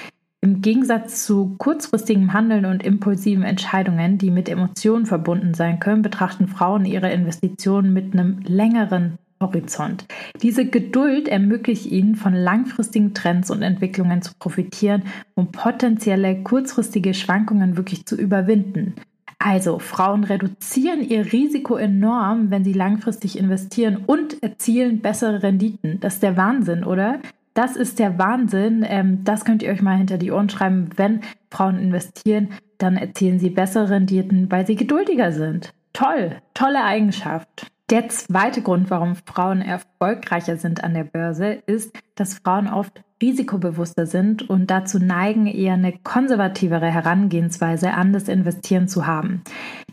Im 0.41 0.61
Gegensatz 0.61 1.25
zu 1.25 1.55
kurzfristigem 1.57 2.33
Handeln 2.33 2.65
und 2.65 2.83
impulsiven 2.83 3.43
Entscheidungen, 3.43 4.17
die 4.17 4.29
mit 4.29 4.49
Emotionen 4.49 5.05
verbunden 5.05 5.53
sein 5.53 5.79
können, 5.79 6.01
betrachten 6.01 6.47
Frauen 6.47 6.85
ihre 6.85 7.11
Investitionen 7.11 7.93
mit 7.93 8.13
einem 8.13 8.41
längeren 8.41 9.17
Horizont. 9.41 10.05
Diese 10.41 10.65
Geduld 10.65 11.27
ermöglicht 11.27 11.85
ihnen, 11.85 12.15
von 12.15 12.33
langfristigen 12.33 13.13
Trends 13.13 13.51
und 13.51 13.61
Entwicklungen 13.61 14.21
zu 14.21 14.33
profitieren, 14.39 15.03
um 15.35 15.51
potenzielle 15.51 16.41
kurzfristige 16.43 17.13
Schwankungen 17.13 17.77
wirklich 17.77 18.05
zu 18.05 18.15
überwinden. 18.15 18.95
Also, 19.37 19.79
Frauen 19.79 20.23
reduzieren 20.23 21.07
ihr 21.07 21.31
Risiko 21.31 21.75
enorm, 21.75 22.51
wenn 22.51 22.63
sie 22.63 22.73
langfristig 22.73 23.37
investieren 23.37 23.97
und 24.05 24.41
erzielen 24.41 25.01
bessere 25.01 25.43
Renditen. 25.43 25.99
Das 25.99 26.15
ist 26.15 26.23
der 26.23 26.37
Wahnsinn, 26.37 26.83
oder? 26.83 27.19
Das 27.53 27.75
ist 27.75 27.99
der 27.99 28.17
Wahnsinn. 28.17 28.85
Ähm, 28.87 29.23
das 29.23 29.45
könnt 29.45 29.61
ihr 29.63 29.71
euch 29.71 29.81
mal 29.81 29.97
hinter 29.97 30.17
die 30.17 30.31
Ohren 30.31 30.49
schreiben. 30.49 30.89
Wenn 30.95 31.21
Frauen 31.51 31.79
investieren, 31.79 32.49
dann 32.77 32.97
erzielen 32.97 33.39
sie 33.39 33.49
bessere 33.49 33.91
Renditen, 33.91 34.51
weil 34.51 34.65
sie 34.65 34.75
geduldiger 34.75 35.31
sind. 35.31 35.73
Toll, 35.93 36.37
tolle 36.53 36.83
Eigenschaft. 36.83 37.67
Der 37.91 38.09
zweite 38.09 38.63
Grund, 38.63 38.89
warum 38.89 39.15
Frauen 39.15 39.61
erfolgreicher 39.61 40.57
sind 40.57 40.83
an 40.83 40.95
der 40.95 41.03
Börse, 41.03 41.61
ist, 41.67 41.95
dass 42.15 42.39
Frauen 42.39 42.67
oft 42.67 43.03
risikobewusster 43.21 44.07
sind 44.07 44.49
und 44.49 44.71
dazu 44.71 44.97
neigen, 44.97 45.45
eher 45.45 45.73
eine 45.73 45.93
konservativere 45.99 46.87
Herangehensweise 46.87 47.93
an 47.93 48.11
das 48.11 48.27
Investieren 48.27 48.87
zu 48.87 49.05
haben. 49.05 49.43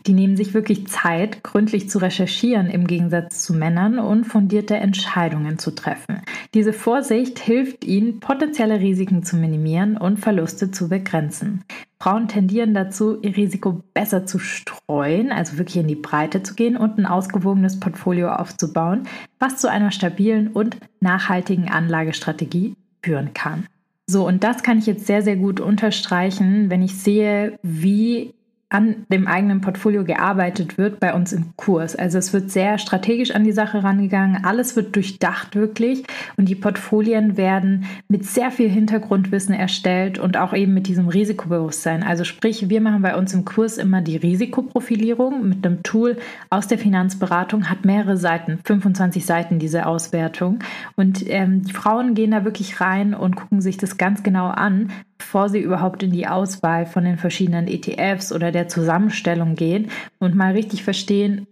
Die 0.07 0.13
nehmen 0.13 0.35
sich 0.35 0.55
wirklich 0.55 0.87
Zeit, 0.87 1.43
gründlich 1.43 1.87
zu 1.87 1.99
recherchieren 1.99 2.67
im 2.67 2.87
Gegensatz 2.87 3.43
zu 3.43 3.53
Männern 3.53 3.99
und 3.99 4.25
fundierte 4.25 4.75
Entscheidungen 4.75 5.59
zu 5.59 5.69
treffen. 5.69 6.21
Diese 6.55 6.73
Vorsicht 6.73 7.37
hilft 7.37 7.85
ihnen, 7.85 8.19
potenzielle 8.19 8.79
Risiken 8.79 9.21
zu 9.21 9.37
minimieren 9.37 9.97
und 9.97 10.17
Verluste 10.17 10.71
zu 10.71 10.89
begrenzen. 10.89 11.63
Frauen 12.03 12.27
tendieren 12.27 12.73
dazu, 12.73 13.17
ihr 13.21 13.37
Risiko 13.37 13.81
besser 13.93 14.25
zu 14.25 14.37
streuen, 14.37 15.31
also 15.31 15.57
wirklich 15.57 15.77
in 15.77 15.87
die 15.87 15.95
Breite 15.95 16.43
zu 16.43 16.53
gehen 16.53 16.75
und 16.75 16.97
ein 16.97 17.05
ausgewogenes 17.05 17.79
Portfolio 17.79 18.29
aufzubauen, 18.33 19.03
was 19.39 19.55
zu 19.55 19.71
einer 19.71 19.89
stabilen 19.89 20.49
und 20.49 20.75
nachhaltigen 20.99 21.69
Anlagestrategie 21.69 22.75
führen 23.01 23.33
kann. 23.33 23.67
So, 24.05 24.27
und 24.27 24.43
das 24.43 24.63
kann 24.63 24.79
ich 24.79 24.85
jetzt 24.85 25.07
sehr, 25.07 25.21
sehr 25.21 25.37
gut 25.37 25.61
unterstreichen, 25.61 26.69
wenn 26.69 26.81
ich 26.81 26.97
sehe, 26.97 27.57
wie 27.63 28.33
an 28.73 29.05
dem 29.09 29.27
eigenen 29.27 29.61
Portfolio 29.61 30.03
gearbeitet 30.03 30.79
wird 30.79 30.99
bei 30.99 31.13
uns 31.13 31.31
im 31.31 31.55
Kurs. 31.55 31.95
Also 31.95 32.17
es 32.17 32.33
wird 32.33 32.49
sehr 32.49 32.79
strategisch 32.79 33.31
an 33.31 33.43
die 33.43 33.51
Sache 33.51 33.83
rangegangen, 33.83 34.43
alles 34.43 34.75
wird 34.75 34.95
durchdacht 34.95 35.55
wirklich 35.55 36.03
und 36.37 36.49
die 36.49 36.55
Portfolien 36.55 37.37
werden 37.37 37.85
mit 38.07 38.25
sehr 38.25 38.49
viel 38.49 38.69
Hintergrundwissen 38.69 39.53
erstellt 39.53 40.17
und 40.17 40.37
auch 40.37 40.53
eben 40.53 40.73
mit 40.73 40.87
diesem 40.87 41.07
Risikobewusstsein. 41.07 42.01
Also 42.01 42.23
sprich, 42.23 42.67
wir 42.69 42.81
machen 42.81 43.03
bei 43.03 43.15
uns 43.15 43.33
im 43.33 43.45
Kurs 43.45 43.77
immer 43.77 44.01
die 44.01 44.17
Risikoprofilierung 44.17 45.47
mit 45.47 45.65
einem 45.65 45.83
Tool 45.83 46.17
aus 46.49 46.67
der 46.67 46.79
Finanzberatung, 46.79 47.69
hat 47.69 47.85
mehrere 47.85 48.17
Seiten, 48.17 48.59
25 48.65 49.23
Seiten 49.23 49.59
diese 49.59 49.85
Auswertung 49.85 50.59
und 50.95 51.23
ähm, 51.29 51.61
die 51.61 51.73
Frauen 51.73 52.15
gehen 52.15 52.31
da 52.31 52.43
wirklich 52.43 52.81
rein 52.81 53.13
und 53.13 53.35
gucken 53.35 53.61
sich 53.61 53.77
das 53.77 53.99
ganz 53.99 54.23
genau 54.23 54.47
an, 54.47 54.89
bevor 55.23 55.47
sie 55.47 55.59
überhaupt 55.59 56.03
in 56.03 56.11
die 56.11 56.27
Auswahl 56.27 56.85
von 56.85 57.05
den 57.05 57.17
verschiedenen 57.17 57.69
ETFs 57.69 58.33
oder 58.33 58.51
der 58.51 58.67
Zusammenstellung 58.67 59.55
gehen 59.55 59.89
und 60.19 60.35
mal 60.35 60.51
richtig 60.51 60.83
verstehen, 60.83 61.47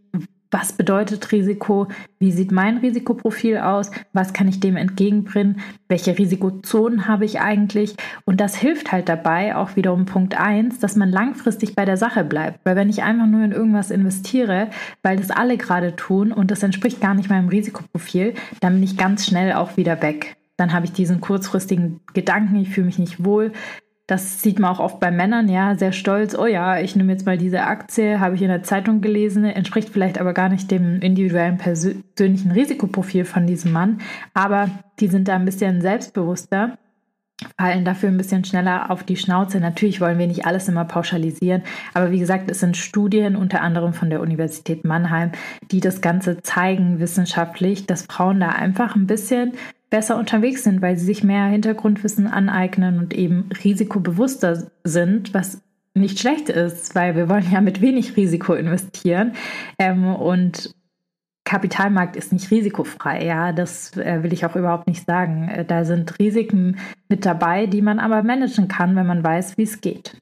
was 0.51 0.73
bedeutet 0.73 1.31
Risiko, 1.31 1.87
wie 2.19 2.33
sieht 2.33 2.51
mein 2.51 2.79
Risikoprofil 2.79 3.59
aus, 3.59 3.89
was 4.11 4.33
kann 4.33 4.49
ich 4.49 4.59
dem 4.59 4.75
entgegenbringen, 4.75 5.61
welche 5.87 6.17
Risikozonen 6.17 7.07
habe 7.07 7.23
ich 7.23 7.39
eigentlich. 7.39 7.95
Und 8.25 8.41
das 8.41 8.55
hilft 8.57 8.91
halt 8.91 9.07
dabei, 9.07 9.55
auch 9.55 9.77
wiederum 9.77 10.03
Punkt 10.03 10.37
eins, 10.37 10.79
dass 10.79 10.97
man 10.97 11.09
langfristig 11.09 11.73
bei 11.73 11.85
der 11.85 11.95
Sache 11.95 12.25
bleibt. 12.25 12.59
Weil 12.65 12.75
wenn 12.75 12.89
ich 12.89 13.01
einfach 13.03 13.27
nur 13.27 13.45
in 13.45 13.53
irgendwas 13.53 13.91
investiere, 13.91 14.67
weil 15.01 15.15
das 15.15 15.31
alle 15.31 15.55
gerade 15.55 15.95
tun 15.95 16.33
und 16.33 16.51
das 16.51 16.61
entspricht 16.61 16.99
gar 16.99 17.13
nicht 17.13 17.29
meinem 17.29 17.47
Risikoprofil, 17.47 18.33
dann 18.59 18.73
bin 18.73 18.83
ich 18.83 18.97
ganz 18.97 19.25
schnell 19.25 19.53
auch 19.53 19.77
wieder 19.77 20.01
weg. 20.01 20.35
Dann 20.61 20.73
habe 20.73 20.85
ich 20.85 20.91
diesen 20.91 21.21
kurzfristigen 21.21 22.01
Gedanken, 22.13 22.55
ich 22.57 22.69
fühle 22.69 22.85
mich 22.85 22.99
nicht 22.99 23.25
wohl. 23.25 23.51
Das 24.05 24.43
sieht 24.43 24.59
man 24.59 24.69
auch 24.69 24.79
oft 24.79 24.99
bei 24.99 25.09
Männern, 25.09 25.49
ja, 25.49 25.73
sehr 25.75 25.91
stolz. 25.91 26.37
Oh 26.37 26.45
ja, 26.45 26.79
ich 26.79 26.95
nehme 26.95 27.11
jetzt 27.11 27.25
mal 27.25 27.35
diese 27.35 27.63
Aktie, 27.63 28.19
habe 28.19 28.35
ich 28.35 28.43
in 28.43 28.49
der 28.49 28.61
Zeitung 28.61 29.01
gelesen, 29.01 29.43
entspricht 29.43 29.89
vielleicht 29.89 30.19
aber 30.19 30.33
gar 30.33 30.49
nicht 30.49 30.69
dem 30.69 30.99
individuellen 31.01 31.57
persönlichen 31.57 32.51
Risikoprofil 32.51 33.25
von 33.25 33.47
diesem 33.47 33.71
Mann. 33.71 34.01
Aber 34.35 34.69
die 34.99 35.07
sind 35.07 35.29
da 35.29 35.35
ein 35.35 35.45
bisschen 35.45 35.81
selbstbewusster, 35.81 36.77
fallen 37.59 37.85
dafür 37.85 38.09
ein 38.09 38.17
bisschen 38.17 38.43
schneller 38.43 38.91
auf 38.91 39.03
die 39.03 39.17
Schnauze. 39.17 39.59
Natürlich 39.59 40.01
wollen 40.01 40.19
wir 40.19 40.27
nicht 40.27 40.45
alles 40.45 40.67
immer 40.67 40.85
pauschalisieren, 40.85 41.63
aber 41.93 42.11
wie 42.11 42.19
gesagt, 42.19 42.49
es 42.49 42.59
sind 42.59 42.77
Studien 42.77 43.35
unter 43.35 43.61
anderem 43.61 43.93
von 43.93 44.09
der 44.09 44.21
Universität 44.21 44.85
Mannheim, 44.85 45.31
die 45.71 45.79
das 45.79 46.01
Ganze 46.01 46.41
zeigen 46.41 46.99
wissenschaftlich, 46.99 47.85
dass 47.85 48.03
Frauen 48.03 48.39
da 48.39 48.49
einfach 48.49 48.95
ein 48.95 49.07
bisschen 49.07 49.53
besser 49.89 50.17
unterwegs 50.17 50.63
sind, 50.63 50.81
weil 50.81 50.97
sie 50.97 51.05
sich 51.05 51.23
mehr 51.23 51.45
Hintergrundwissen 51.45 52.27
aneignen 52.27 52.97
und 52.97 53.13
eben 53.13 53.49
risikobewusster 53.63 54.71
sind, 54.83 55.33
was 55.33 55.61
nicht 55.93 56.19
schlecht 56.19 56.49
ist, 56.49 56.95
weil 56.95 57.15
wir 57.15 57.29
wollen 57.29 57.51
ja 57.51 57.61
mit 57.61 57.81
wenig 57.81 58.15
Risiko 58.15 58.53
investieren. 58.53 59.33
Ähm, 59.77 60.15
und 60.15 60.73
Kapitalmarkt 61.51 62.15
ist 62.15 62.31
nicht 62.31 62.49
risikofrei, 62.49 63.25
ja, 63.25 63.51
das 63.51 63.97
äh, 63.97 64.23
will 64.23 64.31
ich 64.31 64.45
auch 64.45 64.55
überhaupt 64.55 64.87
nicht 64.87 65.05
sagen. 65.05 65.49
Äh, 65.49 65.65
da 65.65 65.83
sind 65.83 66.17
Risiken 66.17 66.77
mit 67.09 67.25
dabei, 67.25 67.65
die 67.65 67.81
man 67.81 67.99
aber 67.99 68.23
managen 68.23 68.69
kann, 68.69 68.95
wenn 68.95 69.05
man 69.05 69.21
weiß, 69.21 69.57
wie 69.57 69.63
es 69.63 69.81
geht. 69.81 70.15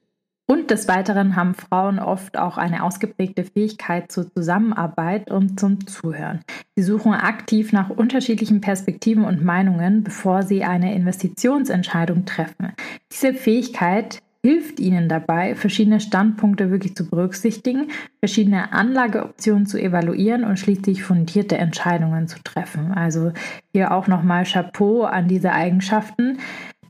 Und 0.48 0.72
des 0.72 0.88
Weiteren 0.88 1.36
haben 1.36 1.54
Frauen 1.54 2.00
oft 2.00 2.36
auch 2.36 2.58
eine 2.58 2.82
ausgeprägte 2.82 3.44
Fähigkeit 3.44 4.10
zur 4.10 4.28
Zusammenarbeit 4.34 5.30
und 5.30 5.60
zum 5.60 5.86
Zuhören. 5.86 6.40
Sie 6.74 6.82
suchen 6.82 7.12
aktiv 7.12 7.72
nach 7.72 7.90
unterschiedlichen 7.90 8.60
Perspektiven 8.60 9.24
und 9.24 9.44
Meinungen, 9.44 10.02
bevor 10.02 10.42
sie 10.42 10.64
eine 10.64 10.96
Investitionsentscheidung 10.96 12.24
treffen. 12.24 12.72
Diese 13.12 13.34
Fähigkeit 13.34 14.20
hilft 14.42 14.80
ihnen 14.80 15.08
dabei, 15.08 15.54
verschiedene 15.54 16.00
Standpunkte 16.00 16.70
wirklich 16.70 16.96
zu 16.96 17.08
berücksichtigen, 17.08 17.88
verschiedene 18.20 18.72
Anlageoptionen 18.72 19.66
zu 19.66 19.78
evaluieren 19.78 20.44
und 20.44 20.58
schließlich 20.58 21.02
fundierte 21.02 21.58
Entscheidungen 21.58 22.26
zu 22.26 22.42
treffen. 22.42 22.92
Also 22.92 23.32
hier 23.72 23.92
auch 23.92 24.06
nochmal 24.06 24.44
Chapeau 24.44 25.02
an 25.02 25.28
diese 25.28 25.52
Eigenschaften. 25.52 26.38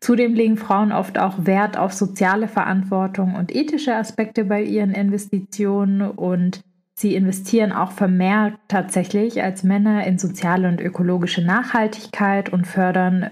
Zudem 0.00 0.34
legen 0.34 0.56
Frauen 0.56 0.92
oft 0.92 1.18
auch 1.18 1.44
Wert 1.44 1.76
auf 1.76 1.92
soziale 1.92 2.48
Verantwortung 2.48 3.34
und 3.34 3.54
ethische 3.54 3.94
Aspekte 3.94 4.44
bei 4.44 4.62
ihren 4.62 4.92
Investitionen 4.92 6.02
und 6.02 6.62
sie 6.94 7.14
investieren 7.14 7.72
auch 7.72 7.90
vermehrt 7.90 8.54
tatsächlich 8.68 9.42
als 9.42 9.62
Männer 9.62 10.06
in 10.06 10.18
soziale 10.18 10.68
und 10.68 10.80
ökologische 10.80 11.42
Nachhaltigkeit 11.44 12.50
und 12.50 12.66
fördern 12.66 13.30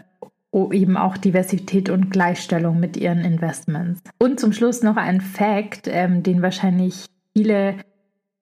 eben 0.53 0.97
auch 0.97 1.17
Diversität 1.17 1.91
und 1.91 2.11
Gleichstellung 2.11 2.81
mit 2.81 2.97
ihren 2.97 3.21
Investments. 3.21 4.01
Und 4.19 4.41
zum 4.41 4.53
Schluss 4.53 4.83
noch 4.83 4.97
ein 4.97 5.21
Fact, 5.21 5.89
ähm, 5.89 6.23
den 6.23 6.43
wahrscheinlich 6.43 7.07
viele 7.37 7.77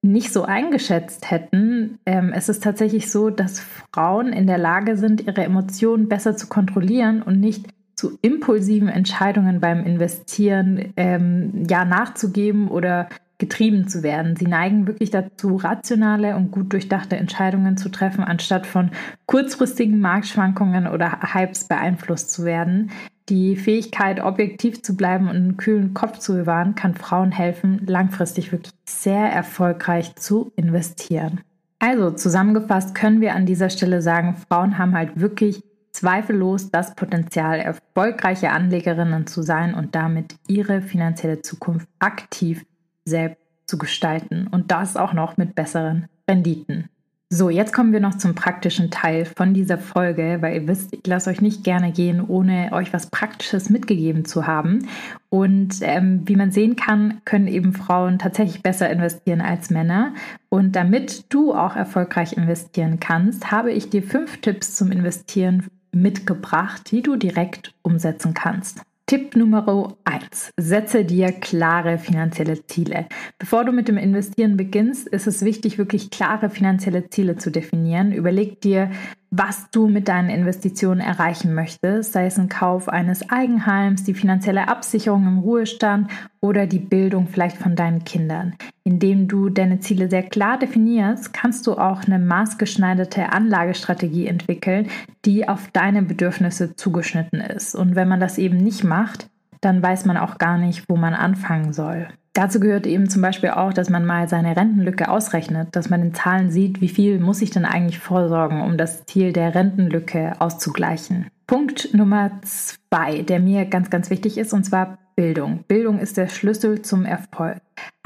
nicht 0.01 0.31
so 0.31 0.43
eingeschätzt 0.43 1.29
hätten. 1.31 1.99
Ähm, 2.05 2.31
es 2.33 2.49
ist 2.49 2.63
tatsächlich 2.63 3.11
so, 3.11 3.29
dass 3.29 3.59
Frauen 3.59 4.31
in 4.31 4.47
der 4.47 4.57
Lage 4.57 4.95
sind, 4.97 5.25
ihre 5.27 5.43
Emotionen 5.43 6.07
besser 6.07 6.37
zu 6.37 6.47
kontrollieren 6.47 7.21
und 7.21 7.39
nicht 7.39 7.67
zu 7.95 8.17
impulsiven 8.21 8.89
Entscheidungen 8.89 9.59
beim 9.59 9.83
Investieren 9.83 10.93
ähm, 10.97 11.63
ja 11.67 11.83
nachzugeben 11.83 12.67
oder 12.67 13.09
getrieben 13.37 13.87
zu 13.87 14.03
werden. 14.03 14.35
Sie 14.35 14.47
neigen 14.47 14.87
wirklich 14.87 15.11
dazu, 15.11 15.55
rationale 15.55 16.35
und 16.35 16.51
gut 16.51 16.73
durchdachte 16.73 17.17
Entscheidungen 17.17 17.77
zu 17.77 17.89
treffen, 17.89 18.23
anstatt 18.23 18.65
von 18.65 18.91
kurzfristigen 19.25 19.99
Marktschwankungen 19.99 20.87
oder 20.87 21.19
Hypes 21.33 21.65
beeinflusst 21.65 22.31
zu 22.31 22.45
werden. 22.45 22.91
Die 23.29 23.55
Fähigkeit, 23.57 24.21
objektiv 24.21 24.81
zu 24.81 24.95
bleiben 24.95 25.27
und 25.27 25.35
einen 25.35 25.57
kühlen 25.57 25.93
Kopf 25.93 26.19
zu 26.19 26.33
bewahren, 26.33 26.75
kann 26.75 26.95
Frauen 26.95 27.31
helfen, 27.31 27.81
langfristig 27.85 28.51
wirklich 28.51 28.73
sehr 28.85 29.29
erfolgreich 29.31 30.15
zu 30.15 30.51
investieren. 30.55 31.41
Also 31.79 32.11
zusammengefasst 32.11 32.95
können 32.95 33.21
wir 33.21 33.35
an 33.35 33.45
dieser 33.45 33.69
Stelle 33.69 34.01
sagen, 34.01 34.35
Frauen 34.49 34.77
haben 34.77 34.95
halt 34.95 35.19
wirklich 35.19 35.61
zweifellos 35.91 36.71
das 36.71 36.95
Potenzial, 36.95 37.59
erfolgreiche 37.59 38.51
Anlegerinnen 38.51 39.27
zu 39.27 39.41
sein 39.41 39.73
und 39.73 39.93
damit 39.93 40.35
ihre 40.47 40.81
finanzielle 40.81 41.41
Zukunft 41.41 41.87
aktiv 41.99 42.65
selbst 43.07 43.41
zu 43.65 43.77
gestalten 43.77 44.47
und 44.49 44.71
das 44.71 44.95
auch 44.95 45.13
noch 45.13 45.37
mit 45.37 45.55
besseren 45.55 46.07
Renditen. 46.29 46.89
So, 47.29 47.49
jetzt 47.49 47.73
kommen 47.73 47.91
wir 47.91 47.99
noch 47.99 48.17
zum 48.17 48.35
praktischen 48.35 48.89
Teil 48.89 49.25
von 49.25 49.53
dieser 49.53 49.77
Folge, 49.77 50.37
weil 50.39 50.55
ihr 50.55 50.67
wisst, 50.69 50.93
ich 50.93 51.05
lasse 51.05 51.29
euch 51.29 51.41
nicht 51.41 51.65
gerne 51.65 51.91
gehen, 51.91 52.23
ohne 52.25 52.69
euch 52.71 52.93
was 52.93 53.07
Praktisches 53.07 53.69
mitgegeben 53.69 54.23
zu 54.23 54.47
haben. 54.47 54.87
Und 55.27 55.79
ähm, 55.81 56.21
wie 56.23 56.37
man 56.37 56.51
sehen 56.51 56.77
kann, 56.77 57.19
können 57.25 57.47
eben 57.47 57.73
Frauen 57.73 58.17
tatsächlich 58.17 58.63
besser 58.63 58.89
investieren 58.89 59.41
als 59.41 59.69
Männer. 59.69 60.13
Und 60.47 60.77
damit 60.77 61.25
du 61.27 61.53
auch 61.53 61.75
erfolgreich 61.75 62.37
investieren 62.37 63.01
kannst, 63.01 63.51
habe 63.51 63.73
ich 63.73 63.89
dir 63.89 64.03
fünf 64.03 64.39
Tipps 64.39 64.75
zum 64.75 64.93
Investieren 64.93 65.67
mitgebracht, 65.91 66.89
die 66.91 67.01
du 67.01 67.17
direkt 67.17 67.73
umsetzen 67.81 68.33
kannst. 68.33 68.83
Tipp 69.09 69.37
Nummer 69.37 69.95
1. 70.03 70.51
Setze 70.57 71.05
dir 71.05 71.31
klare 71.31 71.97
finanzielle 71.97 72.67
Ziele. 72.67 73.07
Bevor 73.39 73.63
du 73.63 73.71
mit 73.71 73.87
dem 73.87 73.95
Investieren 73.95 74.57
beginnst, 74.57 75.07
ist 75.07 75.27
es 75.27 75.45
wichtig, 75.45 75.77
wirklich 75.77 76.09
klare 76.09 76.49
finanzielle 76.49 77.09
Ziele 77.09 77.37
zu 77.37 77.49
definieren. 77.49 78.11
Überleg 78.11 78.59
dir, 78.59 78.91
was 79.29 79.69
du 79.71 79.87
mit 79.87 80.07
deinen 80.07 80.29
Investitionen 80.29 81.01
erreichen 81.01 81.53
möchtest, 81.53 82.13
sei 82.13 82.25
es 82.27 82.37
ein 82.37 82.49
Kauf 82.49 82.87
eines 82.87 83.29
Eigenheims, 83.29 84.03
die 84.03 84.13
finanzielle 84.13 84.67
Absicherung 84.69 85.27
im 85.27 85.39
Ruhestand 85.39 86.09
oder 86.39 86.65
die 86.65 86.79
Bildung 86.79 87.27
vielleicht 87.27 87.57
von 87.57 87.75
deinen 87.75 88.03
Kindern. 88.05 88.55
Indem 88.83 89.27
du 89.27 89.49
deine 89.49 89.79
Ziele 89.79 90.09
sehr 90.09 90.23
klar 90.23 90.57
definierst, 90.57 91.33
kannst 91.33 91.67
du 91.67 91.73
auch 91.73 92.05
eine 92.05 92.19
maßgeschneiderte 92.19 93.33
Anlagestrategie 93.33 94.27
entwickeln, 94.27 94.87
die 95.25 95.49
auf 95.49 95.69
deine 95.73 96.03
Bedürfnisse 96.03 96.75
zugeschnitten 96.75 97.41
ist. 97.41 97.75
Und 97.75 97.95
wenn 97.95 98.07
man 98.07 98.19
das 98.19 98.37
eben 98.37 98.57
nicht 98.57 98.83
macht, 98.83 99.29
dann 99.61 99.83
weiß 99.83 100.05
man 100.05 100.17
auch 100.17 100.37
gar 100.37 100.57
nicht, 100.57 100.85
wo 100.87 100.95
man 100.95 101.13
anfangen 101.13 101.73
soll. 101.73 102.07
Dazu 102.37 102.59
gehört 102.59 102.85
eben 102.85 103.09
zum 103.09 103.23
Beispiel 103.23 103.49
auch, 103.49 103.73
dass 103.73 103.89
man 103.89 104.05
mal 104.05 104.29
seine 104.29 104.55
Rentenlücke 104.55 105.09
ausrechnet, 105.09 105.75
dass 105.75 105.89
man 105.89 106.03
in 106.03 106.13
Zahlen 106.13 106.51
sieht, 106.51 106.81
wie 106.81 106.87
viel 106.87 107.17
muss 107.17 107.41
ich 107.41 107.49
denn 107.49 107.65
eigentlich 107.65 107.97
vorsorgen, 107.97 108.61
um 108.61 108.77
das 108.77 109.07
Ziel 109.07 109.33
der 109.33 109.55
Rentenlücke 109.55 110.39
auszugleichen. 110.39 111.31
Punkt 111.47 111.95
Nummer 111.95 112.29
zwei, 112.43 113.23
der 113.23 113.39
mir 113.39 113.65
ganz, 113.65 113.89
ganz 113.89 114.11
wichtig 114.11 114.37
ist, 114.37 114.53
und 114.53 114.65
zwar 114.65 114.99
Bildung. 115.15 115.63
Bildung 115.67 115.97
ist 115.97 116.15
der 116.15 116.27
Schlüssel 116.27 116.83
zum 116.83 117.05
Erfolg. 117.05 117.57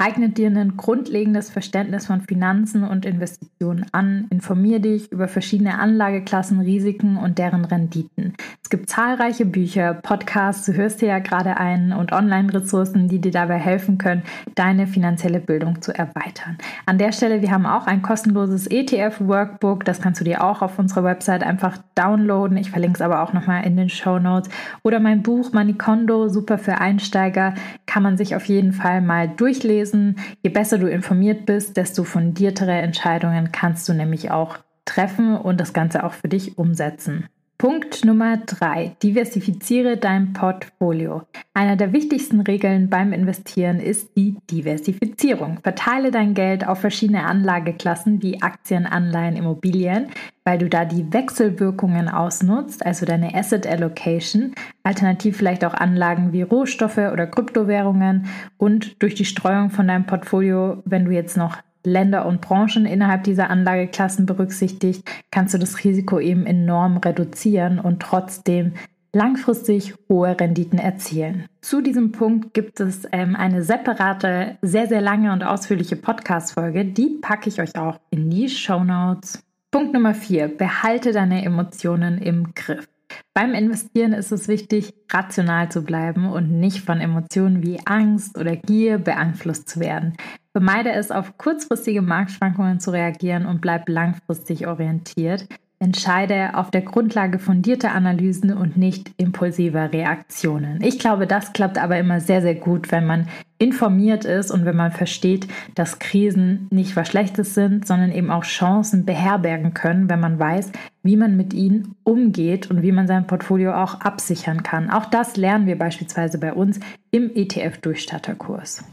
Eignet 0.04 0.36
dir 0.36 0.48
ein 0.48 0.76
grundlegendes 0.76 1.48
Verständnis 1.48 2.06
von 2.06 2.22
Finanzen 2.22 2.82
und 2.82 3.06
Investitionen 3.06 3.86
an. 3.92 4.26
Informier 4.30 4.80
dich 4.80 5.12
über 5.12 5.28
verschiedene 5.28 5.78
Anlageklassen, 5.78 6.58
Risiken 6.58 7.16
und 7.16 7.38
deren 7.38 7.64
Renditen. 7.64 8.34
Es 8.64 8.68
gibt 8.68 8.90
zahlreiche 8.90 9.46
Bücher, 9.46 9.94
Podcasts, 9.94 10.66
du 10.66 10.72
hörst 10.72 11.02
dir 11.02 11.08
ja 11.08 11.18
gerade 11.20 11.56
ein 11.56 11.92
und 11.92 12.10
Online-Ressourcen, 12.10 13.06
die 13.06 13.20
dir 13.20 13.30
dabei 13.30 13.58
helfen 13.58 13.96
können, 13.96 14.24
deine 14.56 14.88
finanzielle 14.88 15.38
Bildung 15.38 15.82
zu 15.82 15.96
erweitern. 15.96 16.58
An 16.84 16.98
der 16.98 17.12
Stelle, 17.12 17.40
wir 17.40 17.52
haben 17.52 17.66
auch 17.66 17.86
ein 17.86 18.02
kostenloses 18.02 18.66
ETF-Workbook. 18.66 19.84
Das 19.84 20.00
kannst 20.00 20.20
du 20.20 20.24
dir 20.24 20.42
auch 20.42 20.62
auf 20.62 20.80
unserer 20.80 21.04
Website 21.04 21.44
einfach 21.44 21.78
downloaden. 21.94 22.56
Ich 22.56 22.72
verlinke 22.72 22.96
es 22.96 23.02
aber 23.02 23.22
auch 23.22 23.32
nochmal 23.32 23.64
in 23.64 23.76
den 23.76 23.88
Show 23.88 24.18
Notes. 24.18 24.50
Oder 24.82 24.98
mein 24.98 25.22
Buch 25.22 25.52
Manikondo, 25.52 26.28
super 26.28 26.58
für 26.58 26.78
Einsteiger, 26.78 27.54
kann 27.86 28.02
man 28.02 28.16
sich 28.16 28.34
auf 28.34 28.46
jeden 28.46 28.72
Fall 28.72 29.00
mal 29.00 29.28
durchlesen. 29.28 29.61
Je 29.64 30.50
besser 30.50 30.78
du 30.78 30.86
informiert 30.86 31.46
bist, 31.46 31.76
desto 31.76 32.04
fundiertere 32.04 32.72
Entscheidungen 32.72 33.52
kannst 33.52 33.88
du 33.88 33.92
nämlich 33.92 34.30
auch 34.30 34.58
treffen 34.84 35.36
und 35.36 35.60
das 35.60 35.72
Ganze 35.72 36.04
auch 36.04 36.12
für 36.12 36.28
dich 36.28 36.58
umsetzen. 36.58 37.28
Punkt 37.58 38.04
Nummer 38.04 38.38
drei: 38.38 38.96
Diversifiziere 39.02 39.96
dein 39.96 40.32
Portfolio. 40.32 41.22
Einer 41.54 41.76
der 41.76 41.92
wichtigsten 41.92 42.40
Regeln 42.40 42.90
beim 42.90 43.12
Investieren 43.12 43.78
ist 43.78 44.16
die 44.16 44.36
Diversifizierung. 44.50 45.58
Verteile 45.62 46.10
dein 46.10 46.34
Geld 46.34 46.66
auf 46.66 46.80
verschiedene 46.80 47.24
Anlageklassen 47.24 48.20
wie 48.20 48.42
Aktien, 48.42 48.86
Anleihen, 48.86 49.36
Immobilien, 49.36 50.08
weil 50.44 50.58
du 50.58 50.68
da 50.68 50.84
die 50.84 51.12
Wechselwirkungen 51.12 52.08
ausnutzt, 52.08 52.84
also 52.84 53.06
deine 53.06 53.34
Asset 53.34 53.66
Allocation, 53.66 54.54
alternativ 54.82 55.36
vielleicht 55.36 55.64
auch 55.64 55.74
Anlagen 55.74 56.32
wie 56.32 56.42
Rohstoffe 56.42 56.98
oder 56.98 57.26
Kryptowährungen 57.26 58.26
und 58.56 59.00
durch 59.02 59.14
die 59.14 59.24
Streuung 59.24 59.70
von 59.70 59.86
deinem 59.86 60.06
Portfolio, 60.06 60.82
wenn 60.84 61.04
du 61.04 61.12
jetzt 61.12 61.36
noch 61.36 61.58
Länder 61.84 62.26
und 62.26 62.40
Branchen 62.40 62.86
innerhalb 62.86 63.24
dieser 63.24 63.50
Anlageklassen 63.50 64.26
berücksichtigt, 64.26 65.08
kannst 65.30 65.54
du 65.54 65.58
das 65.58 65.84
Risiko 65.84 66.18
eben 66.20 66.46
enorm 66.46 66.98
reduzieren 66.98 67.78
und 67.78 68.00
trotzdem 68.00 68.72
langfristig 69.12 69.94
hohe 70.08 70.38
Renditen 70.38 70.78
erzielen. 70.78 71.44
Zu 71.60 71.82
diesem 71.82 72.12
Punkt 72.12 72.54
gibt 72.54 72.80
es 72.80 73.06
ähm, 73.12 73.36
eine 73.36 73.62
separate, 73.62 74.56
sehr, 74.62 74.86
sehr 74.86 75.00
lange 75.00 75.32
und 75.32 75.44
ausführliche 75.44 75.96
Podcast-Folge. 75.96 76.84
Die 76.86 77.18
packe 77.20 77.48
ich 77.48 77.60
euch 77.60 77.76
auch 77.76 78.00
in 78.10 78.30
die 78.30 78.48
Show 78.48 78.82
Notes. 78.82 79.42
Punkt 79.70 79.92
Nummer 79.92 80.14
vier: 80.14 80.48
Behalte 80.48 81.12
deine 81.12 81.44
Emotionen 81.44 82.18
im 82.18 82.54
Griff. 82.54 82.88
Beim 83.34 83.54
Investieren 83.54 84.12
ist 84.12 84.32
es 84.32 84.48
wichtig, 84.48 84.94
rational 85.10 85.70
zu 85.70 85.82
bleiben 85.82 86.30
und 86.30 86.50
nicht 86.50 86.80
von 86.84 87.00
Emotionen 87.00 87.62
wie 87.62 87.80
Angst 87.86 88.38
oder 88.38 88.56
Gier 88.56 88.98
beeinflusst 88.98 89.68
zu 89.68 89.80
werden. 89.80 90.14
Vermeide 90.52 90.92
es, 90.92 91.10
auf 91.10 91.38
kurzfristige 91.38 92.02
Marktschwankungen 92.02 92.78
zu 92.78 92.90
reagieren 92.90 93.46
und 93.46 93.60
bleib 93.60 93.88
langfristig 93.88 94.66
orientiert. 94.66 95.46
Entscheide 95.82 96.56
auf 96.56 96.70
der 96.70 96.82
Grundlage 96.82 97.40
fundierter 97.40 97.90
Analysen 97.90 98.56
und 98.56 98.76
nicht 98.76 99.10
impulsiver 99.16 99.92
Reaktionen. 99.92 100.80
Ich 100.80 101.00
glaube, 101.00 101.26
das 101.26 101.52
klappt 101.52 101.76
aber 101.76 101.98
immer 101.98 102.20
sehr, 102.20 102.40
sehr 102.40 102.54
gut, 102.54 102.92
wenn 102.92 103.04
man 103.04 103.26
informiert 103.58 104.24
ist 104.24 104.52
und 104.52 104.64
wenn 104.64 104.76
man 104.76 104.92
versteht, 104.92 105.48
dass 105.74 105.98
Krisen 105.98 106.68
nicht 106.70 106.94
was 106.94 107.08
Schlechtes 107.08 107.54
sind, 107.54 107.84
sondern 107.84 108.12
eben 108.12 108.30
auch 108.30 108.44
Chancen 108.44 109.04
beherbergen 109.04 109.74
können, 109.74 110.08
wenn 110.08 110.20
man 110.20 110.38
weiß, 110.38 110.70
wie 111.02 111.16
man 111.16 111.36
mit 111.36 111.52
ihnen 111.52 111.96
umgeht 112.04 112.70
und 112.70 112.82
wie 112.82 112.92
man 112.92 113.08
sein 113.08 113.26
Portfolio 113.26 113.74
auch 113.74 114.00
absichern 114.02 114.62
kann. 114.62 114.88
Auch 114.88 115.06
das 115.06 115.36
lernen 115.36 115.66
wir 115.66 115.76
beispielsweise 115.76 116.38
bei 116.38 116.52
uns 116.52 116.78
im 117.10 117.28
ETF-Durchstatterkurs. 117.34 118.84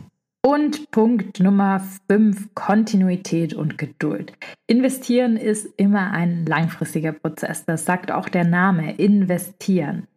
Und 0.41 0.89
Punkt 0.91 1.41
Nummer 1.41 1.82
5, 2.08 2.56
Kontinuität 2.56 3.54
und 3.54 3.78
Geduld. 3.78 4.32
Investieren 4.67 5.36
ist 5.36 5.67
immer 5.75 6.12
ein 6.12 6.45
langfristiger 6.45 7.12
Prozess. 7.12 7.65
Das 7.65 7.84
sagt 7.84 8.10
auch 8.10 8.30
der 8.30 8.45
Name, 8.45 8.95
investieren. 8.95 10.08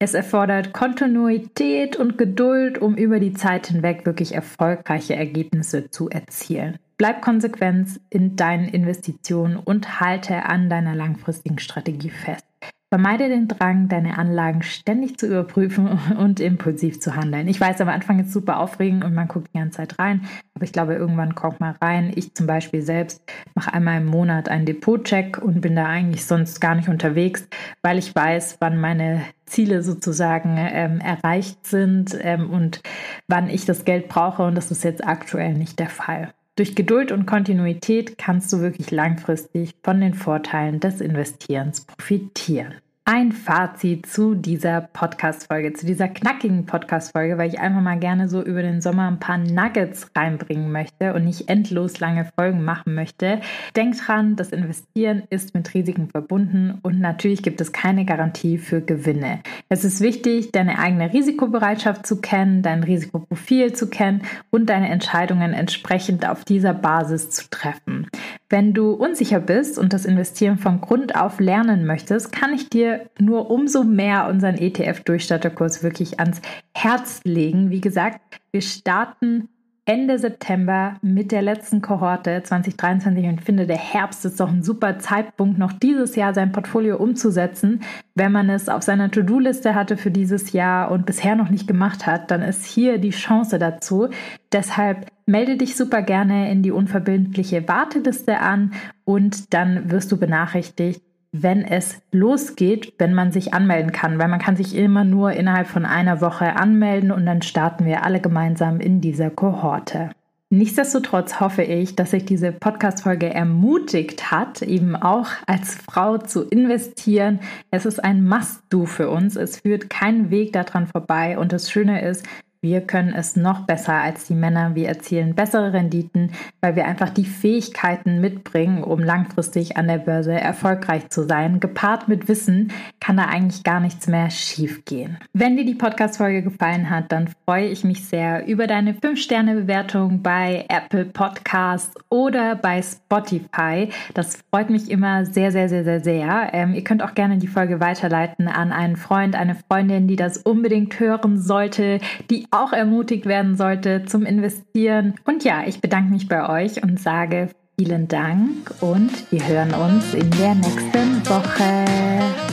Es 0.00 0.14
erfordert 0.14 0.72
Kontinuität 0.72 1.94
und 1.94 2.18
Geduld, 2.18 2.78
um 2.78 2.96
über 2.96 3.20
die 3.20 3.34
Zeit 3.34 3.68
hinweg 3.68 4.06
wirklich 4.06 4.34
erfolgreiche 4.34 5.14
Ergebnisse 5.14 5.90
zu 5.90 6.08
erzielen. 6.08 6.78
Bleib 6.96 7.22
konsequent 7.22 8.00
in 8.10 8.34
deinen 8.34 8.66
Investitionen 8.66 9.56
und 9.56 10.00
halte 10.00 10.46
an 10.46 10.68
deiner 10.68 10.96
langfristigen 10.96 11.58
Strategie 11.60 12.10
fest. 12.10 12.49
Vermeide 12.92 13.28
den 13.28 13.46
Drang, 13.46 13.86
deine 13.86 14.18
Anlagen 14.18 14.62
ständig 14.62 15.16
zu 15.16 15.28
überprüfen 15.28 15.86
und 16.18 16.40
impulsiv 16.40 17.00
zu 17.00 17.14
handeln. 17.14 17.46
Ich 17.46 17.60
weiß, 17.60 17.80
am 17.80 17.88
Anfang 17.88 18.18
ist 18.18 18.32
super 18.32 18.58
aufregend 18.58 19.04
und 19.04 19.14
man 19.14 19.28
guckt 19.28 19.46
die 19.54 19.58
ganze 19.58 19.76
Zeit 19.76 20.00
rein, 20.00 20.26
aber 20.54 20.64
ich 20.64 20.72
glaube, 20.72 20.94
irgendwann 20.94 21.36
kommt 21.36 21.60
man 21.60 21.76
rein. 21.76 22.12
Ich 22.16 22.34
zum 22.34 22.48
Beispiel 22.48 22.82
selbst 22.82 23.22
mache 23.54 23.72
einmal 23.72 23.98
im 23.98 24.06
Monat 24.06 24.48
einen 24.48 24.66
Depotcheck 24.66 25.38
und 25.38 25.60
bin 25.60 25.76
da 25.76 25.86
eigentlich 25.86 26.26
sonst 26.26 26.60
gar 26.60 26.74
nicht 26.74 26.88
unterwegs, 26.88 27.46
weil 27.80 27.96
ich 27.96 28.12
weiß, 28.12 28.56
wann 28.58 28.80
meine 28.80 29.22
Ziele 29.46 29.84
sozusagen 29.84 30.56
ähm, 30.58 30.98
erreicht 30.98 31.64
sind 31.64 32.18
ähm, 32.20 32.50
und 32.50 32.82
wann 33.28 33.48
ich 33.48 33.66
das 33.66 33.84
Geld 33.84 34.08
brauche 34.08 34.42
und 34.42 34.56
das 34.56 34.72
ist 34.72 34.82
jetzt 34.82 35.06
aktuell 35.06 35.54
nicht 35.54 35.78
der 35.78 35.90
Fall. 35.90 36.32
Durch 36.60 36.74
Geduld 36.74 37.10
und 37.10 37.24
Kontinuität 37.24 38.18
kannst 38.18 38.52
du 38.52 38.60
wirklich 38.60 38.90
langfristig 38.90 39.70
von 39.82 39.98
den 39.98 40.12
Vorteilen 40.12 40.78
des 40.78 41.00
Investierens 41.00 41.86
profitieren 41.86 42.74
ein 43.12 43.32
Fazit 43.32 44.06
zu 44.06 44.36
dieser 44.36 44.82
Podcast-Folge, 44.82 45.72
zu 45.72 45.84
dieser 45.84 46.06
knackigen 46.06 46.64
Podcast-Folge, 46.64 47.38
weil 47.38 47.48
ich 47.48 47.58
einfach 47.58 47.80
mal 47.80 47.98
gerne 47.98 48.28
so 48.28 48.40
über 48.40 48.62
den 48.62 48.80
Sommer 48.80 49.08
ein 49.08 49.18
paar 49.18 49.36
Nuggets 49.36 50.12
reinbringen 50.16 50.70
möchte 50.70 51.12
und 51.12 51.24
nicht 51.24 51.48
endlos 51.48 51.98
lange 51.98 52.30
Folgen 52.36 52.64
machen 52.64 52.94
möchte. 52.94 53.40
Denk 53.74 53.98
dran, 53.98 54.36
das 54.36 54.50
Investieren 54.50 55.24
ist 55.28 55.54
mit 55.54 55.74
Risiken 55.74 56.08
verbunden 56.08 56.78
und 56.82 57.00
natürlich 57.00 57.42
gibt 57.42 57.60
es 57.60 57.72
keine 57.72 58.04
Garantie 58.04 58.58
für 58.58 58.80
Gewinne. 58.80 59.40
Es 59.68 59.82
ist 59.82 60.00
wichtig, 60.00 60.52
deine 60.52 60.78
eigene 60.78 61.12
Risikobereitschaft 61.12 62.06
zu 62.06 62.20
kennen, 62.20 62.62
dein 62.62 62.84
Risikoprofil 62.84 63.72
zu 63.72 63.90
kennen 63.90 64.22
und 64.50 64.70
deine 64.70 64.88
Entscheidungen 64.88 65.52
entsprechend 65.52 66.28
auf 66.28 66.44
dieser 66.44 66.74
Basis 66.74 67.30
zu 67.30 67.50
treffen. 67.50 68.06
Wenn 68.48 68.72
du 68.72 68.92
unsicher 68.92 69.40
bist 69.40 69.80
und 69.80 69.92
das 69.92 70.04
Investieren 70.04 70.58
von 70.58 70.80
Grund 70.80 71.16
auf 71.16 71.40
lernen 71.40 71.86
möchtest, 71.86 72.32
kann 72.32 72.52
ich 72.52 72.68
dir 72.68 72.99
nur 73.18 73.50
umso 73.50 73.84
mehr 73.84 74.28
unseren 74.28 74.56
ETF-Durchstatterkurs 74.56 75.82
wirklich 75.82 76.20
ans 76.20 76.40
Herz 76.74 77.20
legen. 77.24 77.70
Wie 77.70 77.80
gesagt, 77.80 78.20
wir 78.52 78.62
starten 78.62 79.48
Ende 79.90 80.20
September 80.20 80.98
mit 81.02 81.32
der 81.32 81.42
letzten 81.42 81.80
Kohorte 81.80 82.42
2023 82.44 83.26
und 83.26 83.40
finde, 83.42 83.66
der 83.66 83.76
Herbst 83.76 84.24
ist 84.24 84.38
doch 84.38 84.48
ein 84.48 84.62
super 84.62 85.00
Zeitpunkt, 85.00 85.58
noch 85.58 85.72
dieses 85.72 86.14
Jahr 86.14 86.32
sein 86.32 86.52
Portfolio 86.52 86.96
umzusetzen. 86.96 87.80
Wenn 88.14 88.30
man 88.30 88.50
es 88.50 88.68
auf 88.68 88.84
seiner 88.84 89.10
To-Do-Liste 89.10 89.74
hatte 89.74 89.96
für 89.96 90.12
dieses 90.12 90.52
Jahr 90.52 90.92
und 90.92 91.06
bisher 91.06 91.34
noch 91.34 91.50
nicht 91.50 91.66
gemacht 91.66 92.06
hat, 92.06 92.30
dann 92.30 92.42
ist 92.42 92.66
hier 92.66 92.98
die 92.98 93.10
Chance 93.10 93.58
dazu. 93.58 94.08
Deshalb 94.52 95.06
melde 95.26 95.56
dich 95.56 95.74
super 95.76 96.02
gerne 96.02 96.52
in 96.52 96.62
die 96.62 96.70
unverbindliche 96.70 97.66
Warteliste 97.66 98.38
an 98.38 98.74
und 99.04 99.52
dann 99.54 99.90
wirst 99.90 100.12
du 100.12 100.18
benachrichtigt, 100.18 101.02
wenn 101.32 101.64
es 101.64 102.00
losgeht, 102.10 102.94
wenn 102.98 103.14
man 103.14 103.30
sich 103.30 103.54
anmelden 103.54 103.92
kann, 103.92 104.18
weil 104.18 104.28
man 104.28 104.40
kann 104.40 104.56
sich 104.56 104.74
immer 104.74 105.04
nur 105.04 105.32
innerhalb 105.32 105.68
von 105.68 105.84
einer 105.84 106.20
Woche 106.20 106.56
anmelden 106.56 107.12
und 107.12 107.24
dann 107.24 107.42
starten 107.42 107.84
wir 107.84 108.04
alle 108.04 108.20
gemeinsam 108.20 108.80
in 108.80 109.00
dieser 109.00 109.30
Kohorte. 109.30 110.10
Nichtsdestotrotz 110.52 111.38
hoffe 111.38 111.62
ich, 111.62 111.94
dass 111.94 112.10
sich 112.10 112.24
diese 112.24 112.50
Podcast-Folge 112.50 113.32
ermutigt 113.32 114.32
hat, 114.32 114.62
eben 114.62 114.96
auch 114.96 115.28
als 115.46 115.76
Frau 115.76 116.18
zu 116.18 116.42
investieren. 116.42 117.38
Es 117.70 117.86
ist 117.86 118.02
ein 118.02 118.26
Must-Do 118.26 118.84
für 118.86 119.10
uns. 119.10 119.36
Es 119.36 119.60
führt 119.60 119.88
keinen 119.90 120.30
Weg 120.30 120.52
daran 120.52 120.88
vorbei. 120.88 121.38
Und 121.38 121.52
das 121.52 121.70
Schöne 121.70 122.02
ist, 122.02 122.26
wir 122.62 122.82
können 122.82 123.14
es 123.14 123.36
noch 123.36 123.60
besser 123.60 123.94
als 123.94 124.26
die 124.26 124.34
Männer. 124.34 124.74
Wir 124.74 124.88
erzielen 124.88 125.34
bessere 125.34 125.72
Renditen, 125.72 126.32
weil 126.60 126.76
wir 126.76 126.84
einfach 126.84 127.08
die 127.08 127.24
Fähigkeiten 127.24 128.20
mitbringen, 128.20 128.84
um 128.84 129.00
langfristig 129.00 129.78
an 129.78 129.88
der 129.88 129.96
Börse 129.96 130.38
erfolgreich 130.38 131.08
zu 131.08 131.26
sein. 131.26 131.60
Gepaart 131.60 132.08
mit 132.08 132.28
Wissen 132.28 132.70
kann 133.00 133.16
da 133.16 133.24
eigentlich 133.24 133.64
gar 133.64 133.80
nichts 133.80 134.08
mehr 134.08 134.28
schiefgehen. 134.28 135.16
Wenn 135.32 135.56
dir 135.56 135.64
die 135.64 135.74
Podcast-Folge 135.74 136.42
gefallen 136.42 136.90
hat, 136.90 137.10
dann 137.12 137.30
freue 137.46 137.66
ich 137.66 137.82
mich 137.82 138.06
sehr 138.06 138.46
über 138.46 138.66
deine 138.66 138.92
5-Sterne-Bewertung 138.92 140.20
bei 140.20 140.66
Apple 140.68 141.06
Podcasts 141.06 141.94
oder 142.10 142.56
bei 142.56 142.82
Spotify. 142.82 143.88
Das 144.12 144.38
freut 144.50 144.68
mich 144.68 144.90
immer 144.90 145.24
sehr, 145.24 145.50
sehr, 145.50 145.70
sehr, 145.70 145.84
sehr, 145.84 146.00
sehr. 146.00 146.50
Ähm, 146.52 146.74
ihr 146.74 146.84
könnt 146.84 147.02
auch 147.02 147.14
gerne 147.14 147.38
die 147.38 147.48
Folge 147.48 147.80
weiterleiten 147.80 148.48
an 148.48 148.70
einen 148.70 148.96
Freund, 148.96 149.34
eine 149.34 149.54
Freundin, 149.54 150.08
die 150.08 150.16
das 150.16 150.36
unbedingt 150.36 151.00
hören 151.00 151.40
sollte, 151.40 152.00
die 152.28 152.49
auch 152.50 152.72
ermutigt 152.72 153.26
werden 153.26 153.56
sollte 153.56 154.04
zum 154.04 154.24
Investieren. 154.24 155.14
Und 155.24 155.44
ja, 155.44 155.62
ich 155.66 155.80
bedanke 155.80 156.12
mich 156.12 156.28
bei 156.28 156.48
euch 156.48 156.82
und 156.82 157.00
sage 157.00 157.48
vielen 157.78 158.08
Dank 158.08 158.72
und 158.80 159.10
wir 159.30 159.46
hören 159.46 159.72
uns 159.74 160.12
in 160.14 160.30
der 160.32 160.54
nächsten 160.54 161.26
Woche. 161.26 162.49